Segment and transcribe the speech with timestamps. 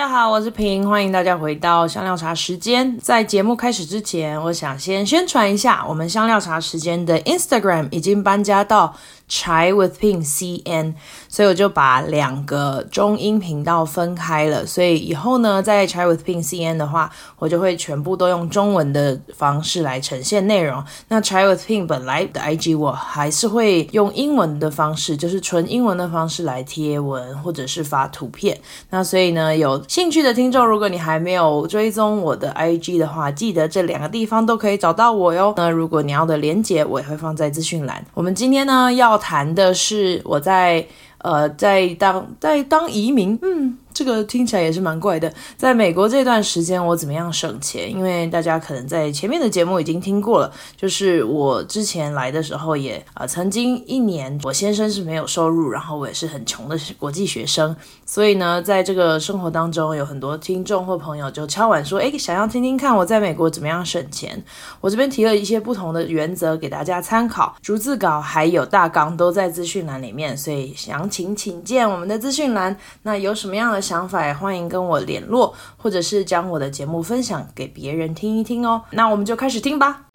[0.00, 2.96] 大家好，我是平，欢迎大家回到香料茶时间。
[3.02, 8.96] 在节目开始之前，我想先宣传一下，我们香料茶时间的 Instagram 已经搬家到
[9.28, 10.94] Chai with Ping CN，
[11.28, 14.64] 所以我就把两个中英频道分开了。
[14.64, 20.82] 所以以后呢，在 Chai with Ping CN 的话，我就会全部都用中文的方式来呈现内容。
[21.08, 28.58] 那 Chai with Ping 本来的 IG 我还是会用英文的方式，就是纯英文的方式来贴文或者是发图片。
[28.88, 35.52] 那所以呢，有兴趣的听众，如果你还没有追踪我的 IG 的话，记得这两个地方都可以找到我哟。
[35.56, 38.00] 那如果你要的连结，我也会放在资讯栏。
[38.14, 40.86] 我们今天呢要谈的是我在
[41.18, 43.76] 呃在当在当移民，嗯。
[44.00, 45.30] 这个听起来也是蛮怪的。
[45.58, 47.90] 在美国这段时间，我怎么样省钱？
[47.90, 57.76] 因为大家可能在前面的节目已经听过了，就是我之前来的时候也啊、曾经一年我先生是没有收入，然后我也是很穷的国际学生，
[58.06, 64.42] 所以呢，在这个生活当中，有很多听众或朋友就敲碗说，诶，想要听听看我在美国怎么样省钱。
[64.80, 72.74] 我这边提了一些不同的原则给大家参考，逐字稿还有大纲都在资讯栏里面，所以详情请见我们的资讯栏。
[73.02, 73.89] 那有什么样的？
[73.90, 78.84] 想法也欢迎跟我联络，或者是将我的节目分享给别人听一听哦。
[78.92, 80.06] 那我们就开始听吧。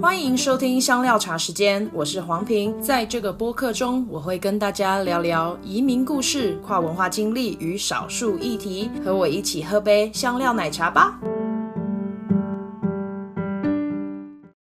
[0.00, 2.80] 欢迎收听香料茶时间，我是黄平。
[2.80, 8.88] 在这个播客中，我会跟大家聊聊移民故事、跨文化经历与少数议题。
[9.04, 11.18] 和我一起喝杯香料奶茶吧。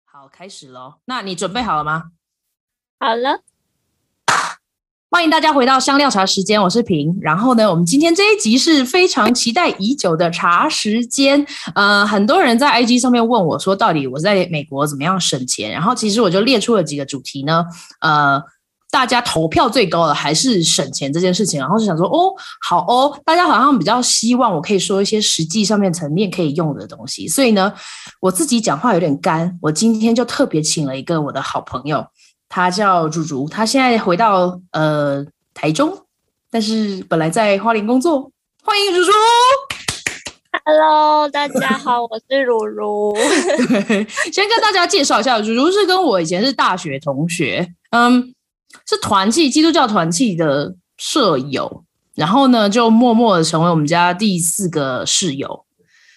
[0.05, 0.93] 好，开始喽。
[1.03, 2.03] 那你准备好了吗？
[3.01, 3.41] 好了。
[5.15, 7.17] 欢迎大家回到香料茶时间，我是平。
[7.21, 11.47] 然后呢，我们今天这一集是非常期待已久的茶时间。
[11.73, 15.71] 呃，很多人在 IG 上面问我说，到底我在美国怎么样省钱？
[15.71, 17.63] 然后其实我就列出了几个主题呢。
[18.01, 18.43] 呃，
[18.91, 21.61] 大家投票最高的还是省钱这件事情。
[21.61, 27.25] 然后就想说，哦，好哦，大家好像比较希望我可以说一些实际上面层面可以用的东西。
[27.25, 27.73] 所以呢，
[28.19, 32.05] 我自己讲话有点干，我今天就特别请了一个我的好朋友。
[32.55, 36.05] 他叫如如，他现在回到呃台中，
[36.49, 38.31] 但是本来在花莲工作。
[38.63, 39.11] 欢迎如如。
[40.63, 43.13] Hello，大家好，我是如如。
[43.67, 48.33] 对，先跟大家介绍一下，如如是跟我以前是大学同学，嗯，
[48.87, 51.83] 是团契基督教团契的舍友，
[52.15, 55.65] 然后呢就默默的成为我们家第四个室友。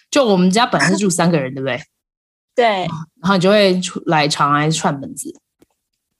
[0.09, 1.81] 就我们家本来是住三个人，对不对？
[2.55, 2.65] 对。
[3.21, 5.37] 然后你就会出来常来串门子。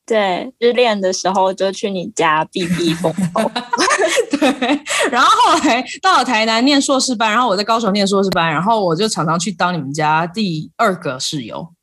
[0.09, 3.51] 对，失恋的时候就去你家避避风头。
[4.39, 4.81] 对，
[5.11, 11.75] 然后后来到了台南念硕士班，然后我在高雄念硕士班，然后我就常常去当你们家第二个室友。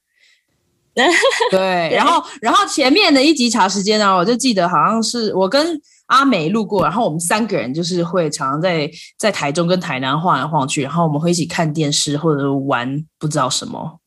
[1.52, 14.00] 对， 然后然后前面的一集茶时间呢，我就记得好像是我跟阿美路过，然后我们三个人就是会常常在在台中跟台南晃来晃去，然后我们会一起看电视或者玩不知道什么。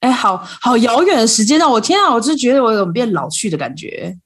[0.00, 1.68] 哎，好好遥远的时间啊！
[1.68, 4.16] 我天啊，我就觉得我有变老去的感觉，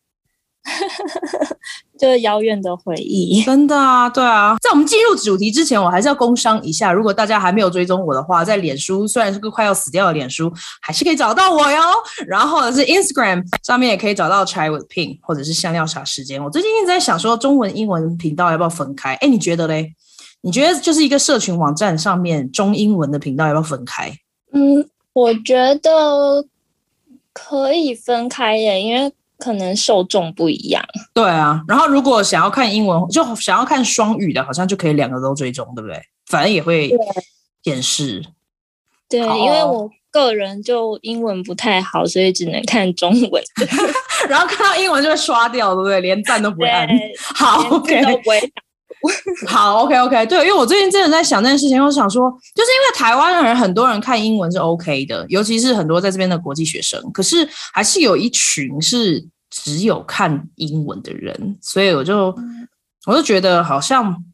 [1.98, 3.42] 就是遥远的回忆。
[3.42, 4.56] 真的啊，对啊。
[4.62, 6.92] 在我们进入主题之前，我还是要工商一下。
[6.92, 11.80] 如果大家还没有追踪我的话，在脸书虽然是个快要死掉的脸书，还是可以找到我哟。
[12.28, 16.42] 然后或者是 Instagram 上面也可以找到 Chai with Pink，或者是香料茶时间。
[16.42, 19.14] 我最近一直在想说，中文、英文频道要不要分开？
[19.16, 19.92] 哎，你觉得嘞？
[20.42, 24.16] 你觉得就是一个社群网站上面中英文的频道要不要分开？
[24.52, 24.88] 嗯。
[25.14, 26.44] 我觉得
[27.32, 30.84] 可以分开耶，因为可能受众不一样。
[31.14, 35.98] 对啊，然后如果想要看英文，就想要看双语的，好像就可以两个都追踪，对不对？
[36.26, 36.91] 反正也会
[37.62, 38.22] 显示。
[39.08, 43.42] 对，对，因为我个人就英文不太好，所以只能看中文。
[44.28, 46.00] 然后看到英文就会刷掉，对不对？
[46.00, 46.88] 连赞都不会按。
[47.34, 48.02] 好，OK。
[49.47, 62.34] 好，OK OK，对，因为我最近真的在想这件事情，我想说，就是因为台湾人很多人看英文是 OK 的，尤其是很多在这边的国际学生，可是还是有一群是只有看英文的人，所以我就
[63.06, 64.25] 我就觉得好像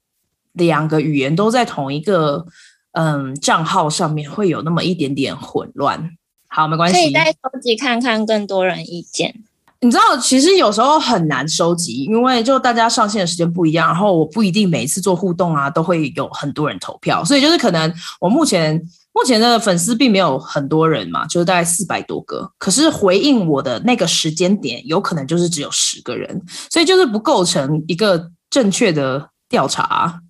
[0.52, 2.46] 两个语言都在同一个
[2.92, 6.10] 嗯账号上面会有那么一点点混乱。
[6.48, 9.34] 好，没关系，可以再收集看看更多人意见。
[9.82, 17.90] 你知道，其实有时候很难收集，因为就大家上线的时间不一样，然后我不一定每一次做互动啊都会有很多人投票，所以就是可能
[18.20, 18.78] 我目前
[19.14, 30.20] 目前的粉丝并没有很多人嘛，就是大概四百多个，可是回应我的那个时间点有可能就是只有十个人，所以就是不构成一个正确的调查。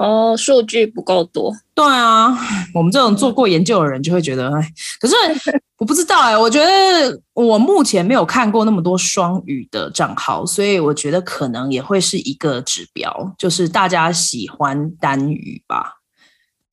[0.00, 1.52] 哦，数据不够多。
[1.74, 2.34] 对啊，
[2.72, 4.66] 我们这种做过研究的人就会觉得，哎，
[4.98, 5.14] 可是
[5.76, 15.96] 我不知道哎，我觉得我目前没有看过那么多双语的账号，所以我觉得可能也会是一个指标，就是大家喜欢单语吧。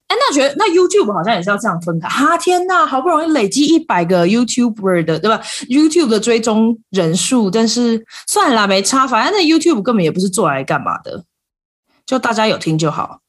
[0.07, 11.25] 哎，那觉得那 YouTube 好像也是要这样分开哈，天呐，好不容易累积一百个 YouTuber 的，对吧？YouTube 的追踪人数，但是算了啦，没差，反正那 YouTube 根本也不是做来干嘛的。
[12.07, 13.19] 就大家有听就好，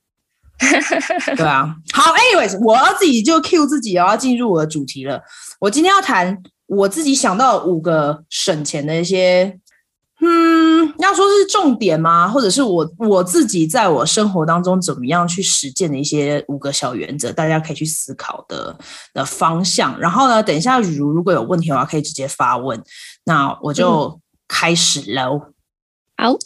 [1.37, 1.75] 对啊。
[1.93, 5.21] 好，anyways，我要自己就 cue 自己，我要进入我的主题了。
[5.59, 9.59] 我今天要谈我自己想到五个省钱的一些，
[10.21, 12.29] 嗯，要说是重点吗？
[12.29, 18.79] 或者是我我自己在我生活当中怎么样去实践的一些五个小原则，大家可以去思考的
[19.13, 19.99] 的方向。
[19.99, 22.81] 然后呢，等一下如如果有问题的话，可以直接发问。
[23.25, 25.53] 那我就开始喽。
[26.17, 26.37] 好。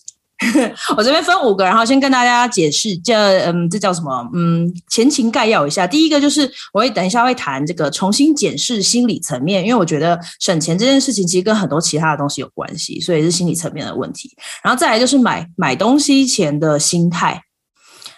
[0.97, 3.15] 我这边分五个，然后先跟大家解释，这
[3.47, 4.31] 嗯，这叫什么？
[4.35, 5.87] 嗯，前情概要一下。
[5.87, 14.31] 第一个就是，我会等一下会谈这个重新检视心理层面，因为我觉得省钱这件事情其实跟很多其他的东西有关系，所以是心理层面的问题。
[14.63, 17.43] 然后再来就是买买东西前的心态。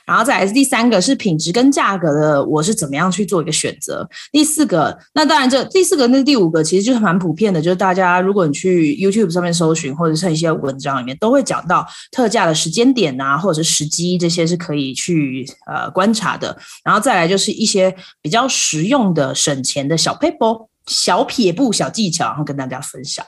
[0.06, 4.06] 然后再来是第三个是品质跟价格的，我是怎么样去做一个选择？
[4.30, 16.56] 第四个，那当然这第四个那第五个其实就是蛮普遍的，就是大家如果你去 YouTube 上面搜寻，或者是一些文章里面都会讲到特价的时间点啊，或者是时机这些是可以去呃观察的。
[16.84, 23.24] 然后再来就是一些比较实用的省钱的小撇步、小撇步、小技巧，然后跟大家分享。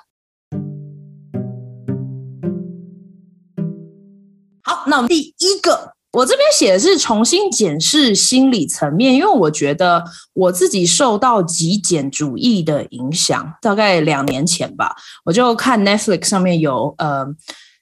[4.63, 5.96] 好，那我们第一个。
[6.17, 10.03] 我这边写的是重新检视心理层面，因为我觉得
[10.33, 14.97] 我自己受到极简主义的影响，大概两年前吧，
[15.27, 17.27] 我就看 Netflix 上面有呃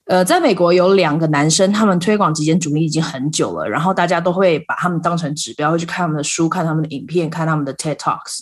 [0.07, 8.41] 呃，在美国有两个男生，他们推广极简主义已经很久了，然后大家都会把他们当成指标，会去看他们的书、看他们的影片、看他们的 TED Talks，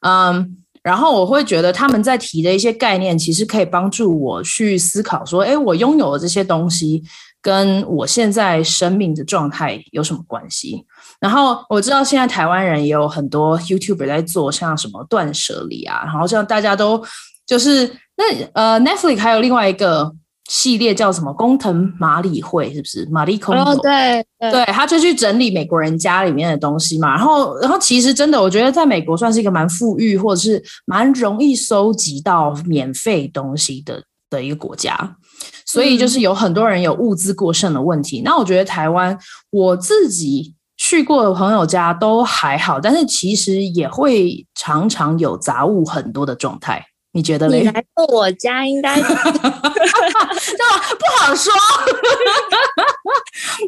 [0.00, 7.02] 嗯，然后我会觉得他们在提的一些概念，其实可以帮助我去思考说，诶，我拥有的这些东西。
[7.40, 10.84] 跟我现在生命的状态有什么关系？
[11.20, 17.02] 然后我知道现在台湾人也有很多 YouTuber 在做，像什么断舍离啊，然后像大家都
[17.46, 17.86] 就是
[18.16, 20.12] 那呃 Netflix 还有另外一个
[20.48, 23.06] 系列叫什么工藤麻里惠，是不是？
[23.10, 27.14] 玛丽空哦，对对，对，他就去整理美国人家里面的东西嘛。
[27.14, 35.16] 然后然后其实真的，我觉得在美国算是一个蛮富裕，或者是蛮容易收集到免费东西的的一个国家。
[35.68, 38.20] 所以就是有很多人有物资过剩的问题。
[38.20, 38.24] 嗯。
[38.24, 39.16] 那我觉得台湾
[39.50, 46.84] 我自己去过的朋友家都还好，但是其实也会常常有杂物很多的状态。
[47.18, 47.56] 你觉得呢？
[47.56, 49.22] 你来过我家应该， 对吧？
[50.96, 51.52] 不好说。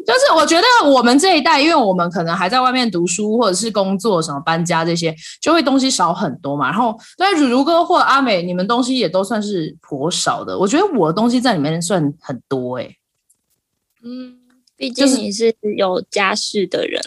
[0.07, 6.71] 就是我觉得我们这一代，因为我们可能还在外面读书或者是工作，什么搬家这些，就会东西少很多嘛。
[6.71, 10.57] 然后，对如如哥或阿美，你们东西也都算是颇少的。
[10.57, 12.95] 我觉得我的东西在里面算很多哎、欸。
[14.05, 14.37] 嗯，
[14.77, 17.01] 毕竟你是有家室的人。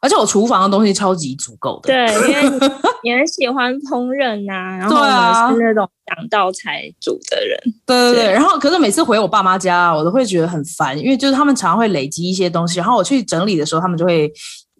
[0.00, 2.70] 而且我厨房的东西超级足够的，对， 因为
[3.04, 8.32] 你很喜欢烹饪呐、啊，然后我是那种讲道才煮的人，对对对，对。
[8.32, 14.32] 然后可是每次回我爸妈家，我都会觉得很烦，因为就是他们常常会累积一些东西，然后我去整理的时候，他们就会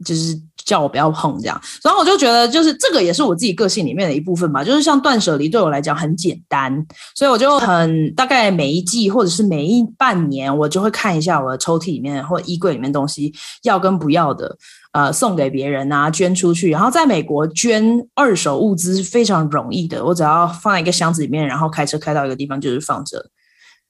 [0.04, 0.40] 就是。
[0.62, 6.86] 叫我不要碰这样，然后我就觉得就是这个也是我自己个性里面的一部分吧，就是像断舍离对我来讲很简单，
[7.16, 14.56] 所以我就很大概每一季或者是每一半年，我就会看一下我的抽屉里面或衣柜里面东西要跟不要的，
[14.92, 16.70] 呃，送给别人啊，捐出去。
[16.70, 17.82] 然后在美国捐
[18.14, 23.30] 二手物资是非常容易的，我只要放在一个箱子里面，然后开车开到一个地方就是放着。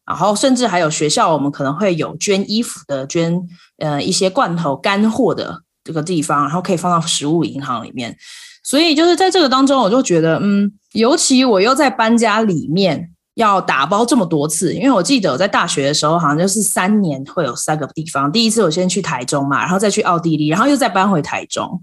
[0.06, 3.38] 然后甚至还有学校，我们可能会有捐衣服的，捐
[3.78, 5.62] 呃一些罐头干货的。
[5.84, 8.16] 这个地方，然后可以放到食物银行里面，
[8.62, 21.82] 所以就是在这个当中，我就觉得，嗯，尤其我又在搬家里面要打包这么多次，因为我记得我在大学的时候，好像就是三年会有三个地方，第一次我先去台中嘛，然后再去奥地利，然后又再搬回台中，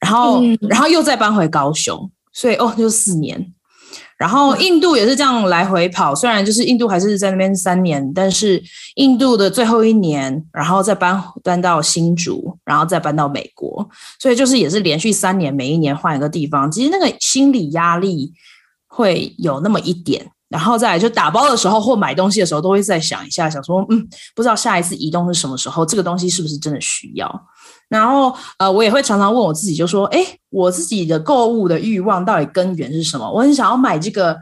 [0.00, 3.52] 然后、嗯、然后又再搬回高雄，所以哦，就四年。
[4.18, 8.62] 然后印度也是这样来回跑，虽然就是印度还是在那边三年，但是
[8.94, 18.32] 印度的最后一年，然后再搬搬到新竹，然后再搬到美国，所以就是也是连续三年，每一年换一个地方，其实那个心理压力
[18.86, 20.30] 会有那么一点。
[20.48, 27.28] 然后再来就打包的时候或买东西的时候，都会再想一下，想说，嗯，不知道下一次移动是什么时候，这个东西是不是真的需要？
[27.88, 33.30] 然后，呃，我也会常常问我自己，就说，哎，我自己的购物的欲望到底根源是什么？
[33.30, 34.36] 我很想要买这个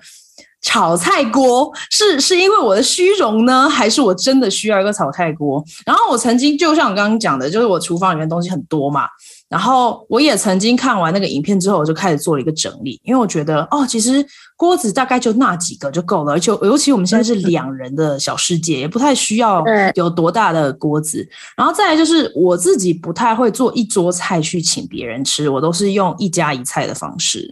[0.62, 5.62] 炒菜锅是是因为我的虚荣呢，还是我真的需要一个炒菜锅？
[5.84, 9.06] 然后我曾经就像我刚刚讲的，就是我厨房里面东西很多嘛。
[9.54, 19.62] 然后我也曾经看完那个影片之后，我就开始做了一个整理，因为我觉得哦，其实锅子大概就那几个就够了，而且尤其我们现在是两人的小世界，也不太需要
[19.94, 21.25] 有多大的锅子。
[21.56, 27.49] 然后再来就是我自己不太会做一桌菜去请别人吃，我都是用一家一菜的方式，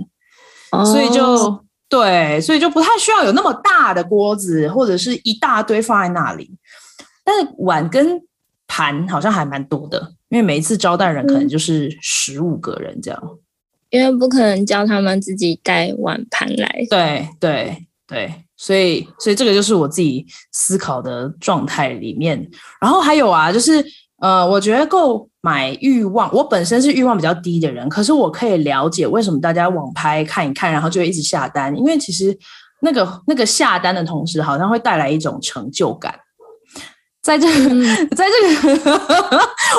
[0.85, 1.65] 所以就。
[1.89, 6.51] 对，所以就不太需要有那么大的锅子，或者是一大堆放在那里。
[7.23, 8.19] 但是碗跟
[8.67, 13.21] 盘好像还蛮多的，因为每一次招待人可能就是十五个人这样。
[13.23, 13.39] 嗯，
[13.91, 16.87] 因为不可能叫他们自己带碗盘来。
[16.91, 22.51] 对对对，所以所以这个就是我自己思考的状态里面。
[22.81, 23.85] 然后还有啊，就是。
[24.23, 32.39] 呃，我觉得购买欲望，我本身是欲望比较低的人，可是我可以了解为什么大家网拍看一看，然后就会一直下单，因为其实
[32.83, 36.15] 那个那个下单的同时，好像会带来一种成就感。
[37.23, 37.69] 在这个，
[38.17, 38.91] 在这个，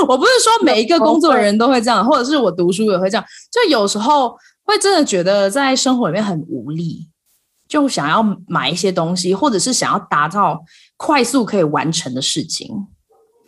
[0.08, 7.10] 我不是说每一个工作人都会这样，或者是我读书也会这样，就有时候会真的觉得在生活里面很无力，
[7.68, 10.64] 就想要买一些东西，或者是想要达到
[10.96, 12.70] 快速可以完成的事情。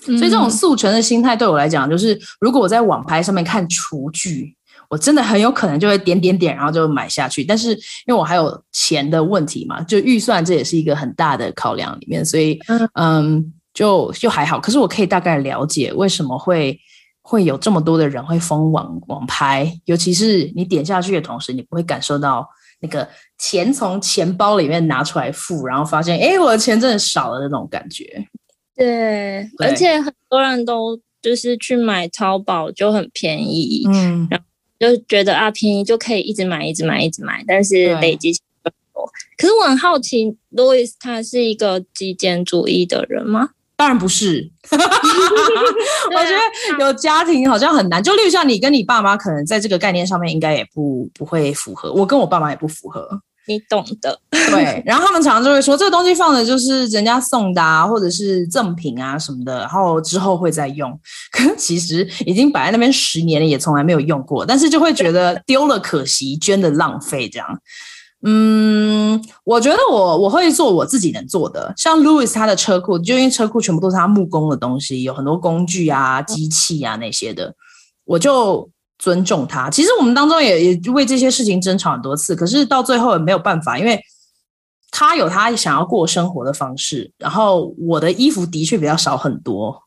[0.06, 4.56] 所以这种速成的心态对我来讲，就是如果我在网拍上面看厨具，
[4.88, 7.44] 我真的很有可能就会点点点，然后就买下去。
[7.44, 12.60] 但是因为我还有钱的问题嘛，就预算这也是一个很大的考量里面，所以
[12.94, 14.60] 嗯，就就还好。
[14.60, 16.80] 可是我可以大概了解为什么会
[17.22, 22.48] 会有这么多的人会疯网网拍，尤其是你点下去的同时，你不会感受到
[22.80, 28.26] 那个钱从钱包里面拿出来付，然后发现哎，我的钱真的少了那种感觉。
[28.76, 34.46] 对，而且很多人都就是去买淘宝就很便宜，嗯，然后
[34.80, 38.34] 就觉得啊便宜就可以一直买，一直买，一直买，但是累积。
[39.38, 43.50] 可是我很好奇，Louis 他是一个极简主义的人吗？
[43.78, 44.76] 当然不是， 我
[46.24, 48.02] 觉得有家庭好像很难。
[48.02, 51.92] 就例如像你跟你爸妈，可能在这个概念上面应该也不不会符合。
[51.94, 53.08] 我跟我爸妈也不符合。
[53.48, 54.82] 你懂的，对。
[54.86, 61.00] 然后他们常常就会说，这个东西放的就是人家送的啊，或者是赠品啊什么的，然后之后会再用。
[61.32, 64.44] 可是其实已经摆在那边十年了，也从来没有用过。
[64.44, 67.48] 但是就会觉得丢了可惜，捐的浪费这样。
[68.26, 77.56] 嗯，我觉得我我会做我自己能做的，像 Louis 他的车库，就因为车库全部都是他木工的东西，有很多工具啊、机器啊那些的，
[78.04, 78.70] 我就。
[78.98, 84.00] 尊重他，其实我们当中也也为这些事情争吵很多次，可是到最后也没有办法，因为
[84.90, 89.78] 他有他想要过生活的方式，然后我的衣服的确比较少很多，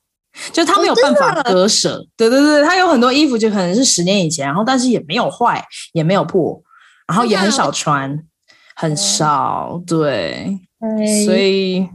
[0.52, 1.97] 就他没有办法割舍。
[1.97, 6.62] 哦、对对对，他有很多衣服就可能是十年以前，然后但是也没有坏，也没有破，
[7.09, 8.25] 然后也很少穿，
[8.77, 9.83] 很少。
[9.85, 11.88] 对，哎、所以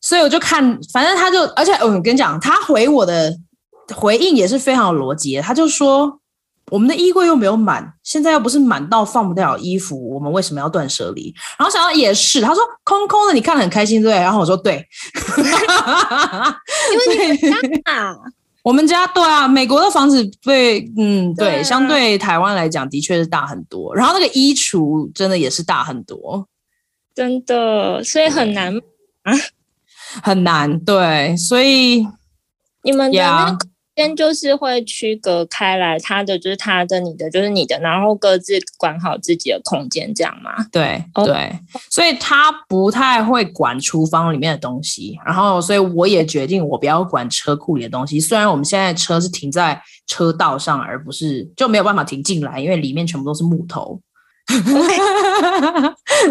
[0.00, 3.30] 所以我就看，反正他就，而且我跟你讲，他回我的。
[3.96, 6.20] 回应也是非常有逻辑，他就说
[6.70, 14.86] ：“我们的衣柜又没有满，现在又不是满到放不掉衣服，我们为什么要断舍离？”然后想到也是，他说：“空空的，你看得很开心，对？”然后我说：“对，
[16.92, 18.14] 因为你们家，
[18.62, 26.46] 我们家对啊，美国的房子对，嗯，对，对啊、相对台湾来讲的确是大很多，然后那个衣橱真的也是大很多，
[27.14, 28.76] 真的，所以很难
[29.22, 29.32] 啊，
[30.22, 32.06] 很难，对，所以
[32.82, 33.68] 你们的那个。”
[33.98, 40.52] 先就是会区隔开来，他的就是他的，你的就是你的，然后各自管好自己的空间，这样吗？
[40.70, 41.52] 对对，
[41.90, 48.20] 所以他不太会管厨房里面的东西，然后所以我也决定我不要管车库里的东西。
[48.20, 54.00] 虽然我们现在车是停在车道上，而不是就没有办法停进来，因为里面全部都是木头。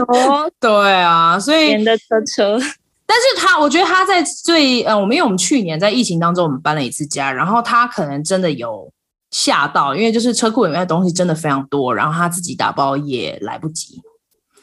[0.07, 2.57] 哦， 对啊，所以的车车。
[3.09, 8.91] 但是他，我觉得他在最呃，我们因为我们去年在疫情当中，我们搬了一次家，然后他可能真的有
[9.31, 14.01] 吓到，因为就是车库里面的东西真的非常多，然后他自己打包也来不及。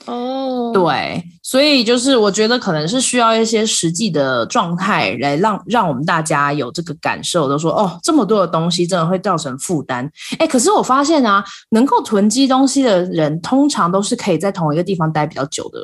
[0.04, 10.06] 哦，对，所以就是我觉得可能是需要一些实际的状态来让让我们大家有这个感受，都说哦，这么多的东西真的会造成负担。
[10.38, 15.80] 哎，可是我发现啊，能够囤积东西的人，通常都是可以在同一个地方待比较久的。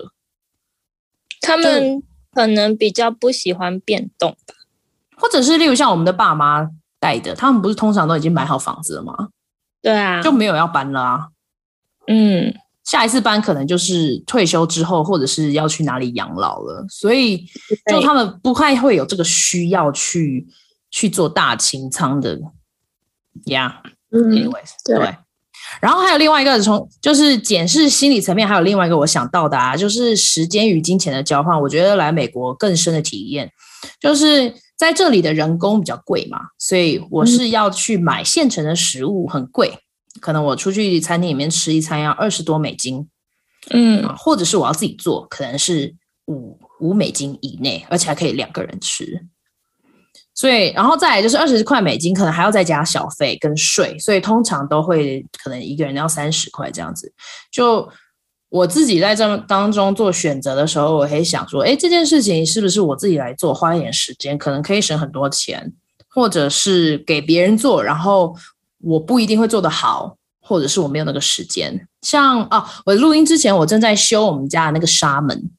[1.40, 2.02] 他们。
[2.32, 4.54] 可能比较不喜欢变动吧，
[5.16, 9.28] 或者是例如像我们的爸妈带的，他们不是通常都已经买好房子了吗？
[9.82, 11.28] 对啊，就没有要搬了啊。
[12.06, 17.46] 嗯，下一次搬可能就是退休之后，或者是要去哪里养老了，所以
[17.90, 20.46] 就他们不太会有这个需要去
[20.90, 22.38] 去做大清仓的
[23.46, 23.82] 呀。
[24.10, 24.98] Yeah, 嗯，anyways, 对。
[24.98, 25.16] 对
[25.80, 31.60] 然后还有另外一个从就是检视心理层面，还有另外一个我想到的啊，就是时间与金钱的交换。
[31.60, 33.50] 我觉得来美国更深的体验，
[34.00, 39.78] 就是在这里的人工比较贵嘛，所以我是要去买现成的食物，很贵。
[40.20, 43.08] 可能我出去餐厅里面吃一餐要二十多美金，
[43.70, 45.94] 嗯，或者是我要自己做，可能是
[46.26, 49.24] 五五美金以内，而且还可以两个人吃。
[50.40, 57.12] 所以，然后再来就是二十块美金，可能还要再加小费跟税，所以通常都会可能一个人要三十块这样子。
[57.52, 57.86] 就
[58.48, 65.70] 我自己在这当中做选择的时候，我可以想说，哎，这件事情是不是我自己来做，花一点时间，可能可以省很多钱，
[66.08, 68.34] 或者是给别人做，然后
[68.82, 71.86] 我不一定会做得好，或者是我没有那个时间。
[72.00, 75.50] 像啊，我录音之前，我正在修我们家的那个纱门。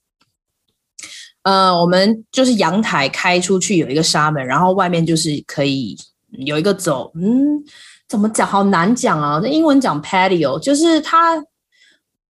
[1.44, 5.98] 呃，我们就是阳台开出去有一个纱门，然后外面就是可以
[6.46, 7.64] 有一个走，嗯，
[8.08, 8.48] 怎么讲？
[8.48, 9.40] 好难讲啊！
[9.42, 11.36] 那英文讲 patio，就是它，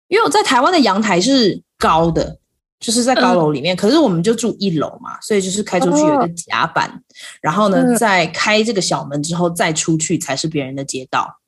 [0.10, 2.38] 因为我在台湾的阳台是高的，
[2.82, 7.00] 就是在高楼里面，嗯、可是我们就住一楼嘛，所以就是开出去有一个甲板，哦、
[7.42, 11.40] 然后呢，再开这个小门之后再出去才是别人的街道。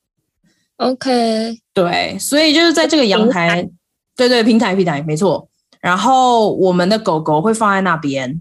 [0.78, 3.70] OK，对，所以就是在这个阳台，台
[4.16, 5.49] 对对，平台平台没错。
[5.80, 8.40] 然后我们的狗狗会放在那边，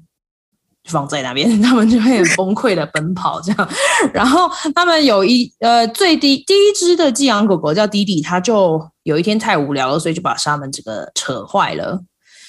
[0.89, 3.69] 放在那边， 他们就会很崩溃的奔跑这样。
[4.13, 12.03] 然后他们有一呃最低第一只的寄养狗狗叫弟弟，他就有一天太无聊了，所以就把纱门这个扯坏了。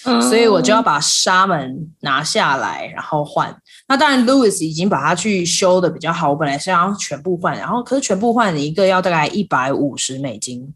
[0.06, 3.54] 嗯，所以我就要把纱门拿下来，然后换。
[3.86, 6.30] 那当然，Louis 已经把它去修的比较好。
[6.30, 10.72] 我本来是要全部换，然后可是全部换一个要大概一百五十美金，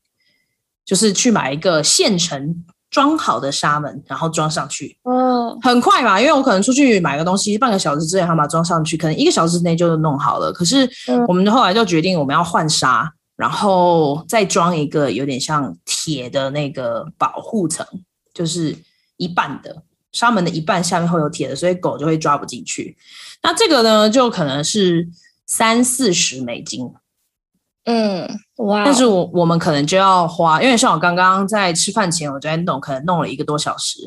[0.85, 2.65] 就是去买一个现成。
[2.95, 10.53] 装好的纱门，然后装上去，嗯，很快嘛，因为我可能出去买个东西，半个小时之内他把它装上去，可能一个小时之内就弄好了。
[10.53, 10.89] 可是
[11.27, 17.85] 我们后来就决定我们要换纱，然后再装一个有点像铁的那个保护层，
[18.33, 18.77] 就是
[19.17, 19.83] 一半的
[20.13, 22.97] 纱门的一半下面会有铁的，所以狗就会抓不进去。
[23.43, 25.09] 那这个呢，就可能是
[25.49, 26.89] 三四十美金。
[27.85, 28.83] 嗯，哇！
[28.85, 33.99] 但是我我们可能就要花，因为像我刚刚在吃饭前，我就在弄，可能弄了一个多小时，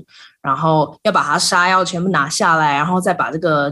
[0.42, 3.72] 然后要把它纱要全部拿下来，然后再把这个，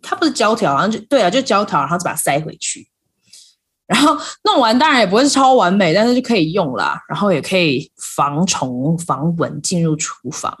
[0.00, 2.88] 它不是胶条，好像就对啊，就胶条，然后再把它塞回去，
[3.86, 10.56] 然后弄完当然也不会是超完美，但是就可以用啦，然后也可以防虫防蚊进入厨房，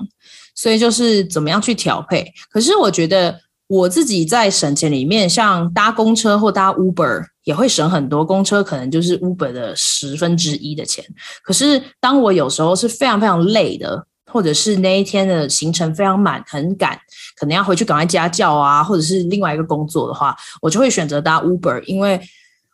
[0.54, 2.30] 所以就是怎么样去调配。
[2.50, 3.40] 可是我觉得。
[3.68, 11.04] 我自己在省钱里面，像搭公车或搭 Uber 也会省很多，公车可能就是 Uber 的十分之一的钱。
[11.44, 16.98] 可是当我有时候是非常非常累的，或者是那一天的行程非常满、很赶，
[17.36, 22.20] 可能要回去赶快家教啊，或者是另外一个工作的话，我就会选择搭 Uber，因为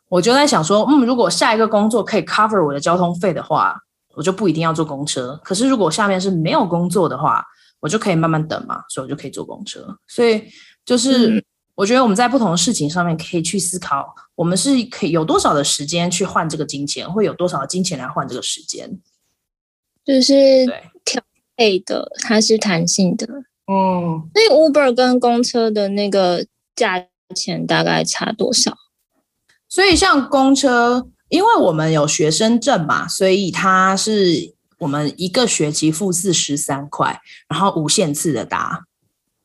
[0.09, 3.77] 我就在想说，嗯，如果下一个工作可以 cover 我的交通费的话，
[4.15, 5.39] 我就不一定要坐公车。
[5.45, 7.45] 可是如果下面是没有工作的话，
[7.79, 9.87] 我就可以慢慢等嘛，所以我就可以坐公车。
[10.09, 10.43] 所以。
[10.85, 11.41] 就是
[11.75, 19.01] 我觉得我们在不同的事情上面可以去思考，我们是可以有多少的时间去换这个金钱，会有多少的金钱来换这个时间，
[20.05, 20.67] 就是
[21.05, 21.23] 调
[21.57, 23.27] 配的，它是弹性的。
[23.67, 26.45] 嗯，所以 Uber 跟公车的那个
[26.77, 28.77] 价钱大概差多少？
[29.69, 38.85] 所以像公车，因为我们有学生证嘛，所以它是我们一个学期付四十三块，然后无限次的搭。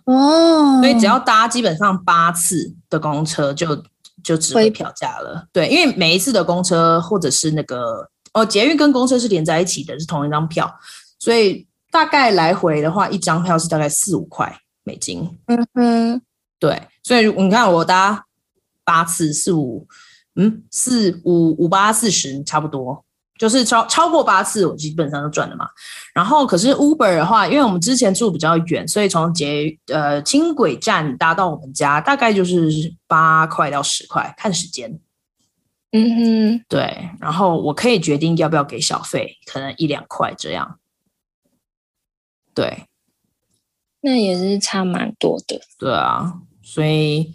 [0.08, 3.84] 哦，所以只要搭基本上八次的公车就，就
[4.24, 5.46] 就值回票价了。
[5.52, 10.74] 对，因为每一次的公车或者是那个哦，捷运跟公车是连在一起的，是同一张票，
[11.20, 15.38] 所以大概来回的话，一张票是大概四五块美金。
[15.48, 16.22] 嗯哼，
[16.58, 18.26] 对，所以你看我搭
[18.86, 19.86] 八次四五，
[20.38, 23.04] 嗯，四五五八四十差不多。
[23.38, 25.67] 就是超超过八次，我基本上都赚了嘛。
[26.13, 35.00] 然后可是 Uber 的话，因为我们之前住比较远，所以从捷呃轻轨站搭到我们家大概就是八块到十块，看时间。
[35.91, 37.10] 嗯哼，对。
[37.19, 40.80] 然后我可以决定要不要给小费，可能一两块这样。
[42.54, 42.86] 对，
[44.02, 45.62] 那也是差蛮多的。
[45.78, 47.34] 对啊，所以。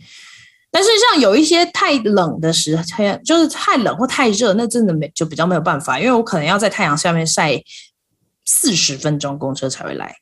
[0.75, 2.83] 但是像有一些太冷的时候，
[3.23, 7.63] 就是太冷或太热，那真的没就比较没有办法，因为我可能要在太阳下面晒
[8.47, 10.17] 四十分钟，公车才会来。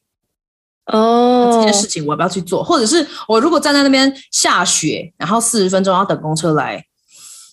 [0.87, 2.65] 哦，这件事情我要不要去做？
[2.65, 6.85] 或者是我如果站在那边下雪，然后四十分钟要等公车来，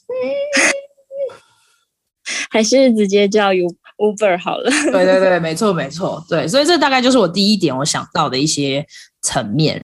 [0.08, 0.18] 嗯，
[2.50, 4.72] 还是直接叫 Uber 好了。
[4.72, 8.84] 对对对，没错没错，对，所以这大概就是我第一点我想到的一些
[9.22, 9.84] 层面。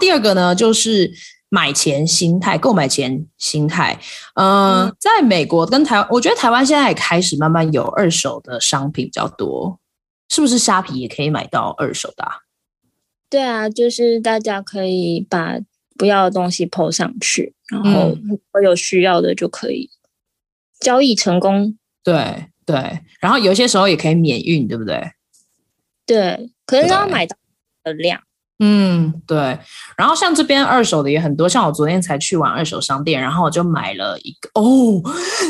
[0.00, 1.12] 第二个呢，就是
[1.50, 4.00] 买前心态、购买前心态。
[4.34, 9.78] 呃、嗯，在美国跟台湾，我觉得台湾现在也开始慢慢有二手的商品比较多，
[10.28, 10.58] 是不是？
[10.58, 12.32] 虾皮也可以买到二手的啊？
[13.28, 15.58] 对啊，就是大家可以把
[15.96, 18.16] 不要的东西 po 上去，然后
[18.62, 19.90] 有需要的就可以
[20.80, 21.76] 交易成功。
[22.02, 25.12] 对对，然后有些时候也可以免运，对不对？
[26.06, 27.36] 对，可是要买到
[27.84, 28.22] 的量。
[28.62, 29.58] 嗯，对。
[29.96, 35.00] 然后像这边二手的也很多，像我昨天才去完二手商店，然后我就买了一个哦，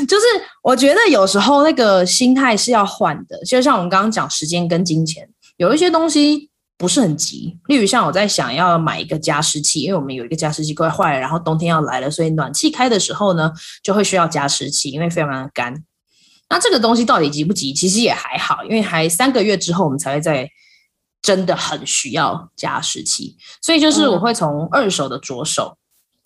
[0.07, 0.27] 就是
[0.63, 7.59] 我觉得有时候那个心态是要换的，就像我们刚刚讲时间跟金钱，有一些东西不是很急。
[7.67, 13.51] 例如像我在想要买一个加湿器，因为我们有一个加湿器快坏了，然后冬天要来了，所以暖气开的时候呢，
[13.83, 15.75] 就会需要加湿器，因为非常的干。
[16.49, 17.73] 那这个东西到底急不急？
[17.73, 20.49] 其实也还好，因为还三个月之后我们才会在。
[21.23, 25.77] 真的很需要加湿器，所以就是我会从二手的着手。
[25.77, 25.79] 嗯。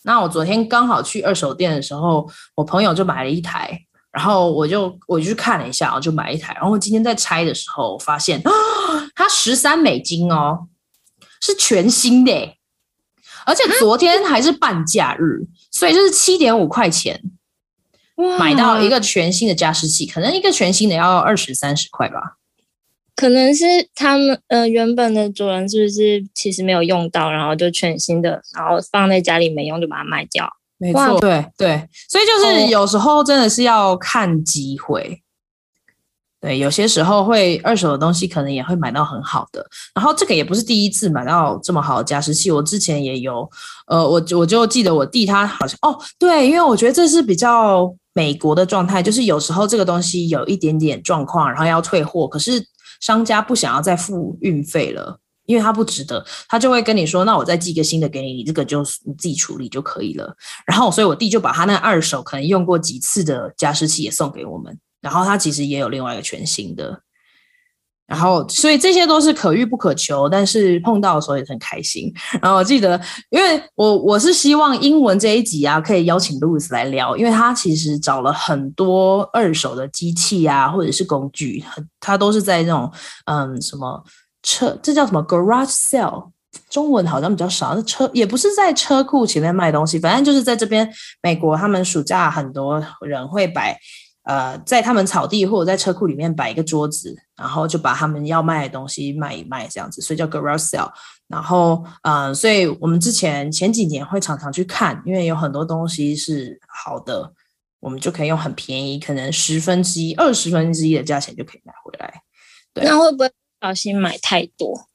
[0.03, 3.79] 那我昨天刚好去二手店的时候，我朋友就买了一台，
[4.11, 6.53] 然后我就我就去看了一下，我就买一台。
[6.53, 8.51] 然后我今天在拆的时候，我发现啊，
[9.15, 10.67] 它十三美金哦，
[11.41, 12.55] 是全新的，
[13.45, 17.21] 而且昨天还是半价日，所以就是七点五块钱
[18.39, 22.37] 买到一个全新的加湿器，可能一个全新的要二十三十块吧。
[23.15, 23.63] 可能是
[23.95, 30.49] 他们呃原本的主人是不是其实没有用到，然后就全新的，然后放在家里没用就把它卖掉。
[30.77, 35.21] 没错，对对，所以就是有时候真的是要看机会。
[36.41, 39.65] 对，有些时候会二手的东西可能也会买到很好的。
[39.95, 43.49] 然后这个也不是第一次买到这么好的加湿器，我之前也有。
[43.87, 52.61] 呃，我我就记得我弟他好像哦，对，因为我觉得这是比较美国的状态，就是有时候这个东西有一点点状况，然后要退货，可是。
[52.99, 67.01] 商家不想要再付运费了，因为他不值得，他就会跟你说：“那我再寄个新的给你，你这个就你自己处理就可以了。”然后，所以我弟就把他那二手可能用过几次的加湿器也送给我们，然后他其实也有另外一个全新的。
[68.07, 72.13] 然后，所以这些都是可遇不可求，但是碰到的时候也很开心。
[72.39, 72.99] 然后我记得，
[73.31, 81.63] 因为我我是希望英文这一集啊，可以邀请 Louis 来聊，因为他其实找了很多二手的机器啊，或者是工具，
[81.99, 82.91] 他都是在那种
[83.25, 84.03] 嗯什么
[84.43, 86.29] 车，这叫什么 garage sale，
[86.69, 90.87] 中文好像比较少，那车也不是在车库前面卖东西，反正就是在这边
[91.23, 93.75] 美国，他们暑假很多人会摆。
[94.27, 100.91] 呃，在他们草地或者在车库里面摆一个桌子，然后就把他们要卖的东西卖一卖，这样子，所以叫 garage sale。
[101.27, 107.33] 然后，呃，所以我们之前前几年会常常去看，因为有很多东西是好的，
[107.79, 112.21] 我们就可以用很便宜，可能十分之一、二十分之一的价钱就可以买回来。
[112.73, 114.87] 对，那会不会不小心买太多？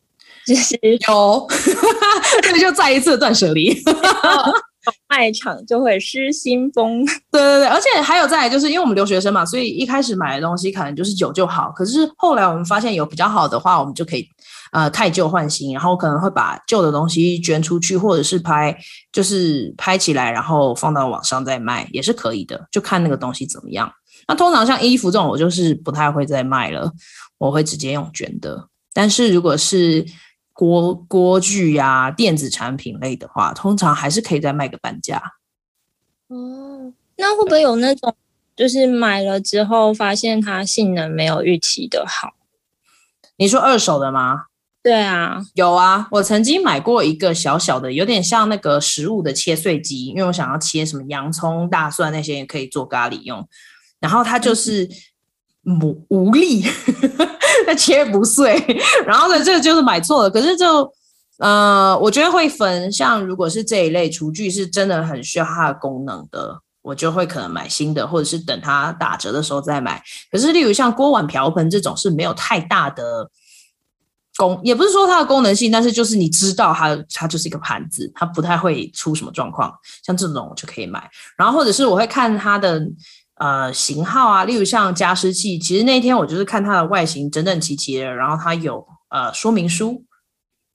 [0.47, 1.47] 就是有，
[2.43, 3.77] 这个就再一次断舍离。
[5.09, 11.71] 卖场就会失心疯， 对对对，而且还有再，就是因为我们留学生嘛，所以一开始买的东西可能就是旧就好。
[11.73, 14.27] 可是后来我们发现有比较好的话，我们就可以
[14.73, 18.77] 呃汰旧换新，然后可能会把旧的东西捐出去，或者是拍
[19.13, 23.91] 就是拍起来，然后放到网上再卖也是可以的，就看那个东西怎么样。
[24.29, 26.93] 那通常像衣服这种，我就是不太会再卖了，
[27.39, 28.67] 我会直接用捐的。
[28.93, 30.05] 但是如果是
[30.61, 35.17] 锅锅具呀、电子产品类的话，通常还是可以再卖个半价。
[36.29, 38.15] 哦，那会不会有那种，
[38.55, 42.35] 就是买了之后发现它性能没有预期的好？
[43.39, 44.49] 你说二手的吗？
[44.83, 53.49] 对啊，有啊，我曾经买过一个小小的，有点像那个食物的切碎机，因为我想要切什么洋葱、大蒜那些也可以做咖喱用，
[53.99, 54.87] 然后它就是
[55.65, 56.67] 无无力。
[57.77, 58.55] 切不碎，
[59.07, 60.31] 然后呢，这个就是买错了。
[60.31, 60.91] 可是就，
[61.39, 70.03] 呃，我觉得会分，像如果是这一类厨具是真的很需要它的功能的，我就会可能买新的，或者是等它打折的时候再买。
[70.31, 73.31] 可是例如像锅碗瓢盆这种是没有太大的
[74.37, 79.73] 功，也不是说它的功能性，但是就是你知道它它就是一个盘子，它不太会出什么状况。
[80.05, 82.83] 像这种我就可以买，然后或者是我会看它的。
[83.41, 90.05] 呃，型号啊，例如像加湿器，其实那天我就是看它的外形整整齐齐的，然后它有呃说明书，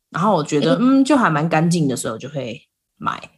[0.09, 2.59] 然后我觉得嗯就还蛮干净的，所以我就会
[2.97, 3.29] 买。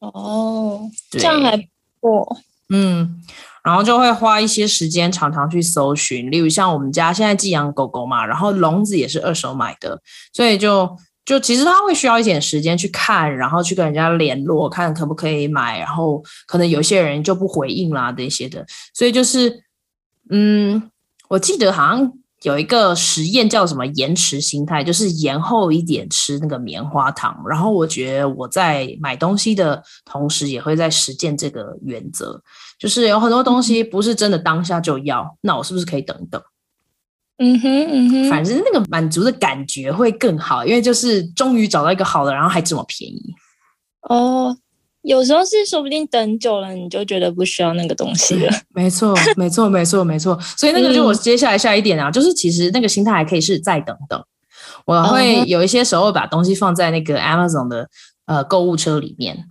[0.00, 1.62] 哦，这样还不
[2.00, 2.36] 错。
[2.68, 3.22] 嗯，
[3.62, 10.02] 然后就会花一些时间常常去搜寻，例如像我们家现在寄养狗狗嘛，然后笼子也是二手买的，
[10.32, 10.98] 所以就。
[11.24, 19.62] 就其实他会需要一点时间去看，然后去跟人家联络，看可不可以买，然后可能有些人就不回应啦这些的，所以就是，
[20.30, 20.90] 嗯，
[21.28, 27.40] 我记得好像有一个实验叫什么延迟心态，就是延后一点吃那个棉花糖。
[27.48, 32.42] 然后我觉得我在买东西的同时，也会在实践这个原则，
[32.80, 36.42] 就是有很多东西不是真的当下就要，那我是不是可以等一等？
[37.38, 43.34] 嗯哼嗯哼，反正那个满足的感觉会更好，因为就是终于找到一个好的，然后还这么便宜。
[44.02, 44.56] 哦。
[45.04, 48.52] 有时候是说不定等久了你就觉得不需要那个东西了。
[48.72, 50.38] 没错，没错，没错，没错。
[50.56, 54.24] 所以那个就我接下来下一点啊， 嗯、就是其实那个心态还可以是再等等。
[54.84, 57.88] 我会有一些时候把东西放在那个 Amazon 的
[58.26, 59.46] 呃购物车里面。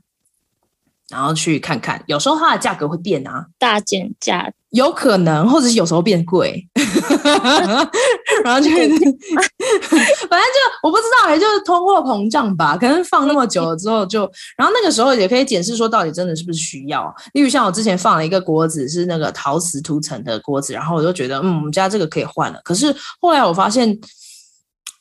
[1.11, 6.65] 然后去看看，有时候它的价格会变啊，大减价有可能，或者是有时候变贵，
[8.45, 12.77] 然后就 反正就我不知道，也就是通货膨胀吧。
[12.77, 17.13] 可能放那么久了之后就，就然后那个时候也可以检视说，到底真的是不是需要。
[17.33, 22.59] 例如像我之前放了一个锅子，是那个陶瓷涂层的锅子，然后我就觉得，嗯，我们家这个可以换了。
[22.63, 23.99] 可是后来我发现，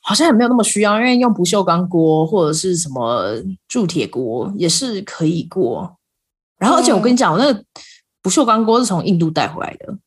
[0.01, 5.95] 好像也没有那么需要，因为用不锈钢锅或者是什么铸铁锅也是可以过。
[6.61, 7.63] 然后，而且我跟你讲，我那个
[8.21, 9.97] 不锈钢锅是从印度带回来的，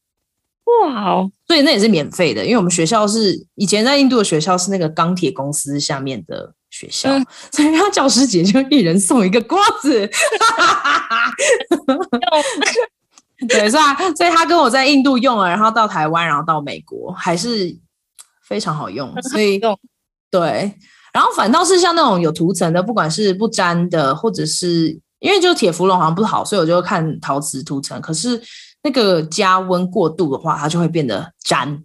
[0.84, 1.28] 哇哦！
[1.48, 10.08] 所以那也是免费的，因为我们学校是以前在印度的学校是那个钢铁公司下面的学校，嗯、所以他教师节就一人送一个锅子，
[13.48, 13.96] 对，是吧？
[14.14, 17.76] 所以他跟我在印度用了，然后到台湾，然后到美国，还是
[18.46, 19.12] 非常好用。
[19.22, 19.60] 所以
[20.30, 20.72] 对，
[21.12, 25.00] 然后反倒是像那种有涂层的，不管是不粘的，或者是。
[25.24, 27.98] 因为就铁氟龙好像不好，所以我就看陶瓷涂层。
[28.02, 28.38] 可是
[28.82, 31.82] 那个加温过度的话，它就会变得粘，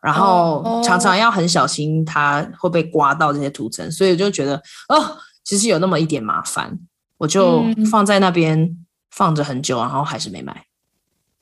[0.00, 3.88] 然后常常要很小心，它会被刮到这些涂层。
[3.92, 4.56] 所以我就觉得，
[4.88, 6.76] 哦，其实有那么一点麻烦，
[7.18, 8.76] 我就放在那边
[9.12, 10.64] 放着很久，然后还是没买。